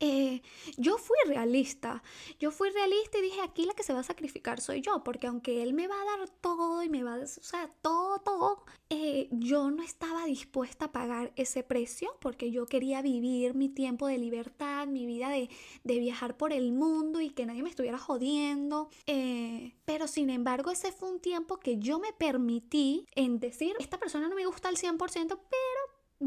Eh, 0.00 0.42
yo 0.76 0.98
fui 0.98 1.16
realista, 1.26 2.02
yo 2.38 2.50
fui 2.50 2.68
realista 2.70 3.18
y 3.18 3.22
dije, 3.22 3.40
aquí 3.40 3.64
la 3.64 3.74
que 3.74 3.84
se 3.84 3.92
va 3.92 4.00
a 4.00 4.02
sacrificar 4.02 4.60
soy 4.60 4.80
yo, 4.80 5.02
porque 5.04 5.28
aunque 5.28 5.62
él 5.62 5.72
me 5.72 5.86
va 5.86 5.94
a 5.94 6.18
dar 6.18 6.28
todo 6.28 6.82
y 6.82 6.88
me 6.88 7.04
va 7.04 7.14
a, 7.14 7.18
o 7.20 7.26
sea, 7.26 7.70
todo, 7.80 8.18
todo, 8.18 8.64
eh, 8.90 9.28
yo 9.30 9.70
no 9.70 9.82
estaba 9.82 10.26
dispuesta 10.26 10.86
a 10.86 10.92
pagar 10.92 11.32
ese 11.36 11.62
precio 11.62 12.16
porque 12.20 12.50
yo 12.50 12.66
quería 12.66 13.02
vivir 13.02 13.54
mi 13.54 13.68
tiempo 13.68 14.06
de 14.08 14.18
libertad, 14.18 14.86
mi 14.88 15.06
vida 15.06 15.30
de, 15.30 15.48
de 15.84 15.98
viajar 16.00 16.36
por 16.36 16.52
el 16.52 16.72
mundo 16.72 17.20
y 17.20 17.30
que 17.30 17.46
nadie 17.46 17.62
me 17.62 17.70
estuviera 17.70 17.98
jodiendo. 17.98 18.90
Eh, 19.06 19.74
pero 19.84 20.06
sin 20.08 20.28
embargo, 20.28 20.70
ese 20.70 20.92
fue 20.92 21.10
un 21.10 21.20
tiempo 21.20 21.60
que 21.60 21.78
yo 21.78 21.98
me 21.98 22.12
permití 22.12 23.06
en 23.14 23.38
decir, 23.38 23.74
esta 23.78 23.98
persona 23.98 24.28
no 24.28 24.34
me 24.34 24.46
gusta 24.46 24.68
al 24.68 24.76
100%, 24.76 24.98
pero 25.28 25.73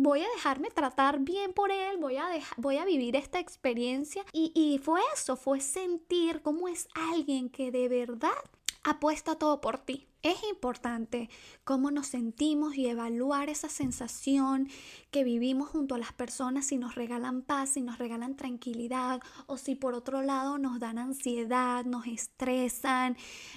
voy 0.01 0.21
a 0.21 0.29
dejarme 0.35 0.69
tratar 0.69 1.19
bien 1.19 1.53
por 1.53 1.71
él, 1.71 1.97
voy 1.99 2.17
a, 2.17 2.27
voy 2.57 2.77
a 2.77 2.85
vivir 2.85 3.15
esta 3.15 3.39
experiencia. 3.39 4.23
Y, 4.31 4.51
y 4.55 4.77
fue 4.79 5.01
eso, 5.13 5.35
fue 5.35 5.59
sentir 5.59 6.41
cómo 6.41 6.67
es 6.67 6.87
alguien 6.93 7.49
que 7.49 7.71
de 7.71 7.89
verdad 7.89 8.37
apuesta 8.83 9.35
todo 9.35 9.61
por 9.61 9.77
ti. 9.79 10.07
Es 10.27 10.43
importante 10.43 11.29
cómo 11.63 11.89
nos 11.89 12.07
sentimos 12.07 12.75
y 12.75 12.87
evaluar 12.87 13.49
esa 13.49 13.69
sensación 13.69 14.67
que 15.09 15.23
vivimos 15.23 15.69
junto 15.69 15.95
a 15.95 15.97
las 15.97 16.11
personas 16.11 16.67
si 16.67 16.77
nos 16.77 16.95
regalan 16.95 17.43
paz, 17.43 17.69
si 17.69 17.81
nos 17.81 17.97
regalan 17.97 18.35
tranquilidad 18.35 19.21
o 19.45 19.57
si 19.57 19.75
por 19.75 19.93
otro 19.93 20.21
lado 20.23 20.57
nos 20.57 20.81
dan 20.81 20.97
ansiedad, 20.97 21.85
nos 21.85 22.07
estresan, 22.07 23.15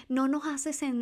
no 0.09 0.29
nos, 0.29 0.45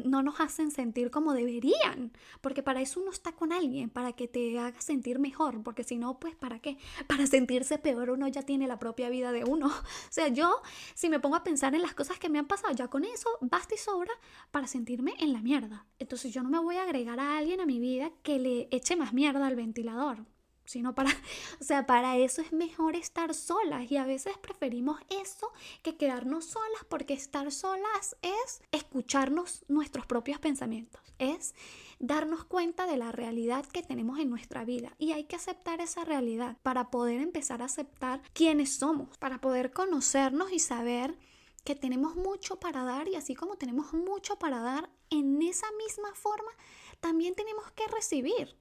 no 0.05 0.23
nos 0.23 0.41
hacen 0.41 0.71
sentir 0.71 1.11
como 1.11 1.35
deberían, 1.35 2.13
porque 2.41 2.63
para 2.63 2.81
eso 2.81 3.03
uno 3.03 3.11
está 3.11 3.33
con 3.33 3.53
alguien, 3.53 3.91
para 3.91 4.15
que 4.15 4.27
te 4.27 4.59
haga 4.59 4.81
sentir 4.81 5.19
mejor, 5.19 5.63
porque 5.63 5.85
si 5.85 5.99
no, 5.99 6.19
pues 6.19 6.35
¿para 6.35 6.61
qué? 6.61 6.79
Para 7.07 7.27
sentirse 7.27 7.77
peor 7.77 8.09
uno 8.09 8.27
ya 8.29 8.41
tiene 8.41 8.67
la 8.67 8.79
propia 8.79 9.11
vida 9.11 9.33
de 9.33 9.45
uno. 9.45 9.67
O 10.09 10.11
sea, 10.11 10.29
yo 10.29 10.63
si 10.95 11.11
me 11.11 11.21
pongo 11.21 11.37
a 11.37 11.45
pensar 11.45 11.75
en 11.75 11.83
las 11.83 11.93
cosas 11.93 12.19
que 12.19 12.31
me 12.31 12.39
han 12.39 12.47
pasado, 12.47 12.75
ya 12.75 12.89
con 12.89 13.05
eso 13.05 13.29
basta 13.43 13.75
y 13.75 13.79
sobra 13.79 14.13
para 14.51 14.67
sentirme 14.67 15.15
en 15.19 15.35
la 15.35 15.43
mierda. 15.43 15.58
Entonces 15.99 16.33
yo 16.33 16.43
no 16.43 16.51
me 16.51 16.59
voy 16.59 16.77
a 16.77 16.83
agregar 16.83 17.21
a 17.21 17.39
alguien 17.39 17.61
a 17.61 17.67
mi 17.67 17.81
vida 17.81 18.11
que 18.23 18.39
le 18.39 18.69
eche 18.71 18.97
más 18.97 19.13
mierda 19.13 19.47
al 19.47 19.57
ventilador. 19.57 20.25
Sino 20.65 20.95
para, 20.95 21.11
o 21.61 21.65
sea, 21.65 21.87
para 21.87 22.19
eso 22.19 22.43
es 22.43 22.53
mejor 22.53 22.95
estar 22.95 23.33
solas 23.35 23.91
y 23.91 23.97
a 23.97 24.05
veces 24.05 24.37
preferimos 24.37 25.01
eso 25.09 25.51
que 25.83 25.97
quedarnos 25.97 26.45
solas 26.45 26.85
porque 26.91 27.15
estar 27.15 27.51
solas 27.51 28.17
es 28.21 28.61
escucharnos 28.71 29.65
nuestros 29.69 30.05
propios 30.05 30.39
pensamientos, 30.39 31.01
es 31.19 31.55
darnos 31.99 32.45
cuenta 32.45 32.87
de 32.87 32.99
la 32.99 33.13
realidad 33.13 33.65
que 33.65 33.83
tenemos 33.83 34.19
en 34.19 34.29
nuestra 34.29 34.67
vida 34.67 34.93
y 34.99 35.13
hay 35.13 35.25
que 35.25 35.37
aceptar 35.37 35.81
esa 35.81 36.05
realidad 36.05 36.59
para 36.63 36.91
poder 36.91 37.23
empezar 37.23 37.63
a 37.63 37.67
aceptar 37.67 38.21
quiénes 38.35 38.77
somos, 38.77 39.17
para 39.17 39.41
poder 39.41 39.73
conocernos 39.73 40.53
y 40.53 40.59
saber 40.59 41.17
que 41.69 41.75
tenemos 41.75 42.17
mucho 42.17 42.59
para 42.59 42.83
dar 42.83 43.09
y 43.09 43.15
así 43.15 43.35
como 43.35 43.57
tenemos 43.57 43.93
mucho 43.93 44.39
para 44.39 44.59
dar, 44.61 44.89
en 45.11 45.43
esa 45.43 45.67
misma 45.73 46.15
forma 46.15 46.51
también 46.99 47.35
tenemos 47.35 47.71
que 47.73 47.87
recibir. 47.89 48.57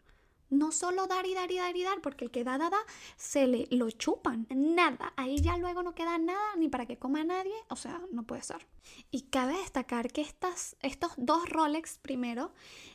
No 0.50 0.72
solo 0.72 1.08
dar 1.08 1.26
y 1.26 1.34
dar 1.34 1.52
y 1.52 1.58
dar 1.58 1.76
y 1.76 1.84
dar, 1.84 2.02
porque 2.02 2.26
el 2.26 2.32
que 2.32 2.44
da, 2.44 2.58
da, 2.58 2.70
da, 2.70 2.80
se 3.16 3.48
le 3.48 3.68
lo 3.72 3.90
chupan. 3.92 4.48
Nada. 4.50 5.14
Ahí 5.18 5.42
ya 5.42 5.58
luego 5.58 5.84
no 5.84 5.94
queda 5.94 6.18
nada 6.18 6.56
ni 6.58 6.70
para 6.70 6.86
que 6.86 6.98
coma 6.98 7.24
nadie. 7.24 7.54
O 7.70 7.76
sea, 7.76 8.02
no 8.12 8.24
puede 8.24 8.44
ser. 8.44 8.66
Y 9.12 9.24
cabe 9.24 9.58
destacar 9.58 10.12
que 10.12 10.22
estas, 10.22 10.78
estos 10.82 11.12
dos 11.18 11.50
Rolex 11.50 11.98
primero, 11.98 12.54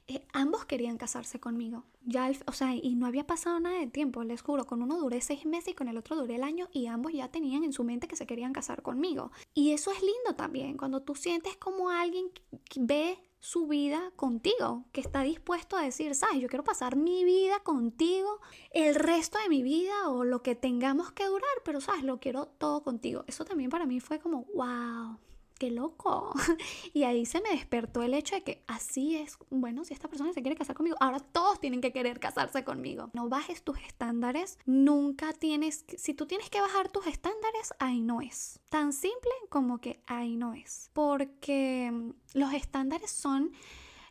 eh, 0.08 0.26
ambos 0.32 0.64
querían 0.64 0.96
casarse 0.96 1.40
conmigo. 1.40 1.84
Ya, 2.04 2.30
o 2.46 2.52
sea, 2.52 2.74
y 2.74 2.94
no 2.94 3.06
había 3.06 3.26
pasado 3.26 3.60
nada 3.60 3.78
de 3.78 3.86
tiempo, 3.86 4.24
les 4.24 4.42
juro. 4.42 4.66
Con 4.66 4.82
uno 4.82 4.98
duré 4.98 5.20
seis 5.20 5.46
meses 5.46 5.68
y 5.68 5.74
con 5.74 5.88
el 5.88 5.98
otro 5.98 6.16
duré 6.16 6.36
el 6.36 6.42
año 6.42 6.68
y 6.72 6.86
ambos 6.86 7.12
ya 7.12 7.28
tenían 7.28 7.64
en 7.64 7.72
su 7.72 7.84
mente 7.84 8.08
que 8.08 8.16
se 8.16 8.26
querían 8.26 8.52
casar 8.52 8.82
conmigo. 8.82 9.30
Y 9.54 9.72
eso 9.72 9.92
es 9.92 10.00
lindo 10.00 10.34
también, 10.36 10.76
cuando 10.76 11.02
tú 11.02 11.14
sientes 11.14 11.56
como 11.56 11.90
alguien 11.90 12.30
ve 12.76 13.18
su 13.42 13.66
vida 13.66 14.12
contigo, 14.14 14.84
que 14.92 15.00
está 15.00 15.22
dispuesto 15.22 15.76
a 15.76 15.82
decir, 15.82 16.14
sabes, 16.14 16.40
yo 16.40 16.46
quiero 16.46 16.62
pasar 16.62 16.94
mi 16.94 17.24
vida 17.24 17.58
contigo, 17.58 18.38
el 18.70 18.94
resto 18.94 19.36
de 19.40 19.48
mi 19.48 19.64
vida 19.64 20.08
o 20.08 20.22
lo 20.22 20.44
que 20.44 20.54
tengamos 20.54 21.10
que 21.10 21.26
durar, 21.26 21.50
pero 21.64 21.80
sabes, 21.80 22.04
lo 22.04 22.20
quiero 22.20 22.46
todo 22.46 22.84
contigo. 22.84 23.24
Eso 23.26 23.44
también 23.44 23.68
para 23.68 23.84
mí 23.84 23.98
fue 23.98 24.20
como, 24.20 24.44
wow, 24.54 25.18
qué 25.62 25.70
loco. 25.70 26.34
Y 26.92 27.04
ahí 27.04 27.24
se 27.24 27.40
me 27.40 27.50
despertó 27.50 28.02
el 28.02 28.14
hecho 28.14 28.34
de 28.34 28.42
que 28.42 28.64
así 28.66 29.16
es, 29.16 29.38
bueno, 29.48 29.84
si 29.84 29.94
esta 29.94 30.08
persona 30.08 30.32
se 30.32 30.42
quiere 30.42 30.56
casar 30.56 30.74
conmigo, 30.74 30.96
ahora 30.98 31.20
todos 31.20 31.60
tienen 31.60 31.80
que 31.80 31.92
querer 31.92 32.18
casarse 32.18 32.64
conmigo. 32.64 33.10
No 33.12 33.28
bajes 33.28 33.62
tus 33.62 33.78
estándares, 33.78 34.58
nunca 34.66 35.32
tienes, 35.32 35.84
si 35.96 36.14
tú 36.14 36.26
tienes 36.26 36.50
que 36.50 36.60
bajar 36.60 36.88
tus 36.88 37.06
estándares, 37.06 37.72
ahí 37.78 38.00
no 38.00 38.20
es. 38.20 38.58
Tan 38.70 38.92
simple 38.92 39.30
como 39.50 39.78
que 39.78 40.02
ahí 40.06 40.36
no 40.36 40.52
es. 40.52 40.90
Porque 40.94 41.90
mm, 41.92 42.10
los 42.34 42.52
estándares 42.52 43.12
son 43.12 43.52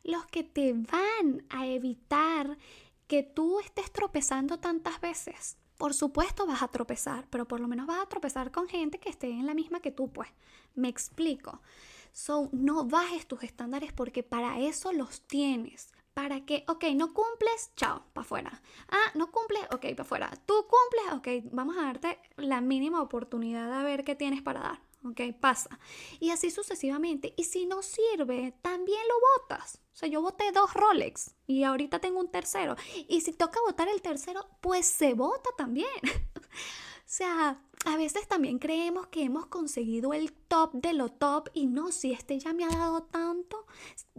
los 0.04 0.26
que 0.28 0.44
te 0.44 0.72
van 0.74 1.46
a 1.50 1.68
evitar 1.68 2.58
que 3.08 3.24
tú 3.24 3.60
estés 3.60 3.92
tropezando 3.92 4.58
tantas 4.58 5.02
veces. 5.02 5.58
Por 5.82 5.96
supuesto 5.96 6.46
vas 6.46 6.62
a 6.62 6.68
tropezar, 6.68 7.26
pero 7.32 7.48
por 7.48 7.60
lo 7.60 7.68
menos 7.68 7.88
vas 7.88 8.04
a 8.04 8.06
tropezar 8.06 8.52
con 8.52 8.68
gente 8.68 9.00
que 9.00 9.10
esté 9.10 9.32
en 9.32 9.48
la 9.48 9.56
misma 9.56 9.80
que 9.80 9.90
tú, 9.90 10.12
pues. 10.14 10.30
Me 10.76 10.88
explico. 10.88 11.60
So, 12.12 12.50
no 12.52 12.86
bajes 12.86 13.26
tus 13.26 13.42
estándares 13.42 13.92
porque 13.92 14.22
para 14.22 14.60
eso 14.60 14.94
los 14.94 15.22
tienes. 15.22 15.92
Para 16.14 16.46
que, 16.46 16.66
ok, 16.68 16.84
no 16.94 17.16
cumples, 17.16 17.72
chao, 17.76 18.04
para 18.14 18.24
afuera. 18.24 18.62
Ah, 18.90 19.12
no 19.16 19.32
cumples, 19.32 19.64
ok, 19.74 19.82
para 19.82 20.04
afuera. 20.04 20.32
Tú 20.46 20.54
cumples, 20.68 21.14
ok, 21.16 21.52
vamos 21.52 21.76
a 21.76 21.82
darte 21.82 22.20
la 22.38 22.62
mínima 22.62 23.02
oportunidad 23.02 23.76
de 23.80 23.84
ver 23.84 24.04
qué 24.04 24.14
tienes 24.14 24.44
para 24.44 24.60
dar. 24.60 24.91
Ok, 25.04 25.22
pasa. 25.40 25.80
Y 26.20 26.30
así 26.30 26.52
sucesivamente. 26.52 27.34
Y 27.36 27.46
si 27.46 27.66
no 27.66 27.82
sirve, 27.82 28.54
también 28.62 29.02
lo 29.08 29.16
votas. 29.38 29.80
O 29.94 29.96
sea, 29.96 30.08
yo 30.08 30.22
voté 30.22 30.52
dos 30.52 30.74
Rolex 30.74 31.36
y 31.48 31.64
ahorita 31.64 32.00
tengo 32.00 32.20
un 32.20 32.32
tercero. 32.32 32.76
Y 33.08 33.22
si 33.22 33.34
toca 33.34 33.60
votar 33.66 33.88
el 33.90 34.02
tercero, 34.02 34.48
pues 34.62 34.86
se 34.86 35.14
vota 35.14 35.50
también. 35.58 35.90
sea, 37.12 37.62
a 37.84 37.98
veces 37.98 38.26
también 38.30 38.58
creemos 38.58 39.08
que 39.08 39.24
hemos 39.24 39.48
conseguido 39.48 40.14
el 40.14 40.32
top 40.32 40.72
de 40.72 40.94
lo 40.94 41.10
top 41.10 41.50
y 41.54 41.66
no, 41.66 41.92
si 41.92 42.14
este 42.14 42.40
ya 42.40 42.54
me 42.54 42.64
ha 42.64 42.70
dado 42.70 43.04
tanto, 43.04 43.66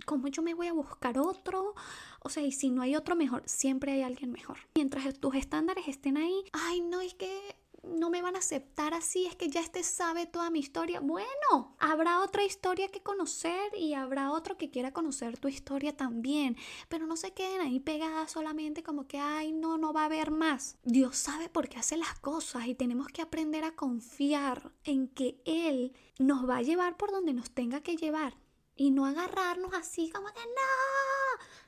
¿cómo 0.04 0.28
yo 0.28 0.42
me 0.42 0.52
voy 0.52 0.66
a 0.66 0.74
buscar 0.74 1.18
otro? 1.18 1.74
O 2.20 2.28
sea, 2.28 2.42
y 2.42 2.52
si 2.52 2.70
no 2.70 2.82
hay 2.82 2.94
otro 2.94 3.16
mejor, 3.16 3.44
siempre 3.46 3.92
hay 3.92 4.02
alguien 4.02 4.30
mejor. 4.30 4.58
Mientras 4.74 5.18
tus 5.18 5.34
estándares 5.36 5.88
estén 5.88 6.18
ahí, 6.18 6.44
ay, 6.52 6.82
no, 6.82 7.00
es 7.00 7.14
que 7.14 7.56
no 7.82 8.10
me 8.10 8.22
van 8.22 8.36
a 8.36 8.38
aceptar 8.38 8.94
así, 8.94 9.26
es 9.26 9.36
que 9.36 9.48
ya 9.48 9.60
este 9.60 9.82
sabe 9.82 10.26
toda 10.26 10.50
mi 10.50 10.60
historia. 10.60 11.00
Bueno, 11.00 11.76
habrá 11.78 12.20
otra 12.20 12.44
historia 12.44 12.88
que 12.88 13.02
conocer 13.02 13.76
y 13.76 13.94
habrá 13.94 14.30
otro 14.30 14.56
que 14.56 14.70
quiera 14.70 14.92
conocer 14.92 15.38
tu 15.38 15.48
historia 15.48 15.96
también, 15.96 16.56
pero 16.88 17.06
no 17.06 17.16
se 17.16 17.32
queden 17.32 17.60
ahí 17.60 17.80
pegadas 17.80 18.30
solamente 18.30 18.82
como 18.82 19.06
que, 19.06 19.18
ay, 19.18 19.52
no, 19.52 19.78
no 19.78 19.92
va 19.92 20.02
a 20.02 20.06
haber 20.06 20.30
más. 20.30 20.78
Dios 20.84 21.16
sabe 21.16 21.48
por 21.48 21.68
qué 21.68 21.78
hace 21.78 21.96
las 21.96 22.18
cosas 22.18 22.66
y 22.66 22.74
tenemos 22.74 23.08
que 23.08 23.22
aprender 23.22 23.64
a 23.64 23.74
confiar 23.74 24.72
en 24.84 25.08
que 25.08 25.40
Él 25.44 25.92
nos 26.18 26.48
va 26.48 26.58
a 26.58 26.62
llevar 26.62 26.96
por 26.96 27.10
donde 27.10 27.32
nos 27.32 27.50
tenga 27.50 27.80
que 27.80 27.96
llevar 27.96 28.36
y 28.76 28.90
no 28.90 29.06
agarrarnos 29.06 29.74
así 29.74 30.10
como 30.10 30.28
que 30.28 30.40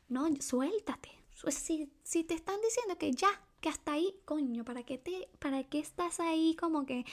no, 0.08 0.28
no, 0.30 0.36
suéltate. 0.40 1.10
Si, 1.48 1.92
si 2.02 2.24
te 2.24 2.34
están 2.34 2.60
diciendo 2.62 2.96
que 2.96 3.12
ya, 3.12 3.28
que 3.64 3.70
hasta 3.70 3.92
ahí, 3.92 4.14
coño, 4.26 4.62
¿para 4.62 4.82
qué, 4.82 4.98
te, 4.98 5.26
¿para 5.38 5.64
qué 5.64 5.78
estás 5.78 6.20
ahí 6.20 6.54
como 6.54 6.84
que 6.84 7.06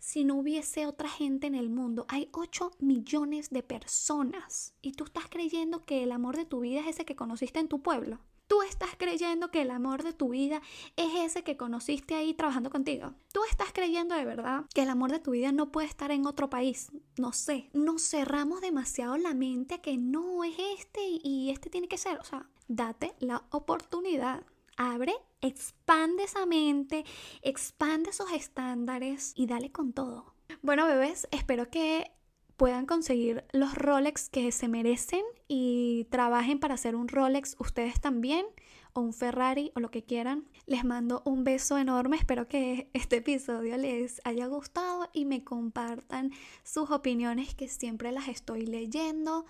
si 0.00 0.24
no 0.24 0.34
hubiese 0.34 0.86
otra 0.86 1.08
gente 1.08 1.46
en 1.46 1.54
el 1.54 1.70
mundo? 1.70 2.04
Hay 2.08 2.28
8 2.32 2.72
millones 2.80 3.50
de 3.50 3.62
personas 3.62 4.74
y 4.82 4.94
tú 4.94 5.04
estás 5.04 5.28
creyendo 5.28 5.82
que 5.82 6.02
el 6.02 6.10
amor 6.10 6.36
de 6.36 6.46
tu 6.46 6.58
vida 6.58 6.80
es 6.80 6.88
ese 6.88 7.04
que 7.04 7.14
conociste 7.14 7.60
en 7.60 7.68
tu 7.68 7.80
pueblo. 7.80 8.18
Tú 8.48 8.62
estás 8.62 8.88
creyendo 8.98 9.52
que 9.52 9.62
el 9.62 9.70
amor 9.70 10.02
de 10.02 10.12
tu 10.12 10.30
vida 10.30 10.62
es 10.96 11.14
ese 11.14 11.44
que 11.44 11.56
conociste 11.56 12.16
ahí 12.16 12.34
trabajando 12.34 12.70
contigo. 12.70 13.14
Tú 13.32 13.42
estás 13.48 13.72
creyendo 13.72 14.16
de 14.16 14.24
verdad 14.24 14.64
que 14.74 14.82
el 14.82 14.90
amor 14.90 15.12
de 15.12 15.20
tu 15.20 15.30
vida 15.30 15.52
no 15.52 15.70
puede 15.70 15.86
estar 15.86 16.10
en 16.10 16.26
otro 16.26 16.50
país. 16.50 16.90
No 17.18 17.32
sé. 17.32 17.70
Nos 17.72 18.02
cerramos 18.02 18.62
demasiado 18.62 19.16
la 19.16 19.32
mente 19.32 19.80
que 19.80 19.96
no 19.96 20.42
es 20.42 20.56
este 20.76 21.20
y 21.22 21.50
este 21.50 21.70
tiene 21.70 21.86
que 21.86 21.98
ser. 21.98 22.18
O 22.18 22.24
sea, 22.24 22.48
date 22.66 23.14
la 23.20 23.44
oportunidad. 23.50 24.44
Abre 24.76 25.14
expande 25.40 26.24
esa 26.24 26.46
mente, 26.46 27.04
expande 27.42 28.10
esos 28.10 28.32
estándares 28.32 29.32
y 29.36 29.46
dale 29.46 29.70
con 29.70 29.92
todo. 29.92 30.34
Bueno, 30.62 30.86
bebés, 30.86 31.28
espero 31.30 31.70
que 31.70 32.10
puedan 32.56 32.86
conseguir 32.86 33.44
los 33.52 33.74
Rolex 33.74 34.30
que 34.30 34.50
se 34.52 34.68
merecen 34.68 35.22
y 35.48 36.06
trabajen 36.10 36.60
para 36.60 36.74
hacer 36.74 36.96
un 36.96 37.08
Rolex 37.08 37.56
ustedes 37.58 38.00
también 38.00 38.46
o 38.94 39.00
un 39.00 39.12
Ferrari 39.12 39.72
o 39.74 39.80
lo 39.80 39.90
que 39.90 40.04
quieran. 40.04 40.48
Les 40.66 40.84
mando 40.84 41.22
un 41.26 41.44
beso 41.44 41.76
enorme, 41.76 42.16
espero 42.16 42.48
que 42.48 42.90
este 42.94 43.16
episodio 43.16 43.76
les 43.76 44.20
haya 44.24 44.46
gustado 44.46 45.10
y 45.12 45.24
me 45.24 45.44
compartan 45.44 46.32
sus 46.62 46.90
opiniones 46.90 47.54
que 47.54 47.68
siempre 47.68 48.12
las 48.12 48.28
estoy 48.28 48.66
leyendo. 48.66 49.46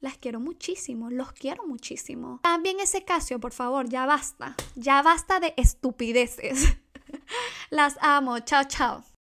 Las 0.00 0.18
quiero 0.18 0.40
muchísimo, 0.40 1.10
los 1.10 1.32
quiero 1.32 1.66
muchísimo. 1.66 2.40
También 2.42 2.80
ese 2.80 3.04
Casio, 3.04 3.40
por 3.40 3.52
favor, 3.52 3.88
ya 3.88 4.04
basta. 4.06 4.54
Ya 4.74 5.02
basta 5.02 5.40
de 5.40 5.54
estupideces. 5.56 6.76
Las 7.70 7.96
amo. 8.00 8.38
Chao, 8.40 8.64
chao. 8.64 9.04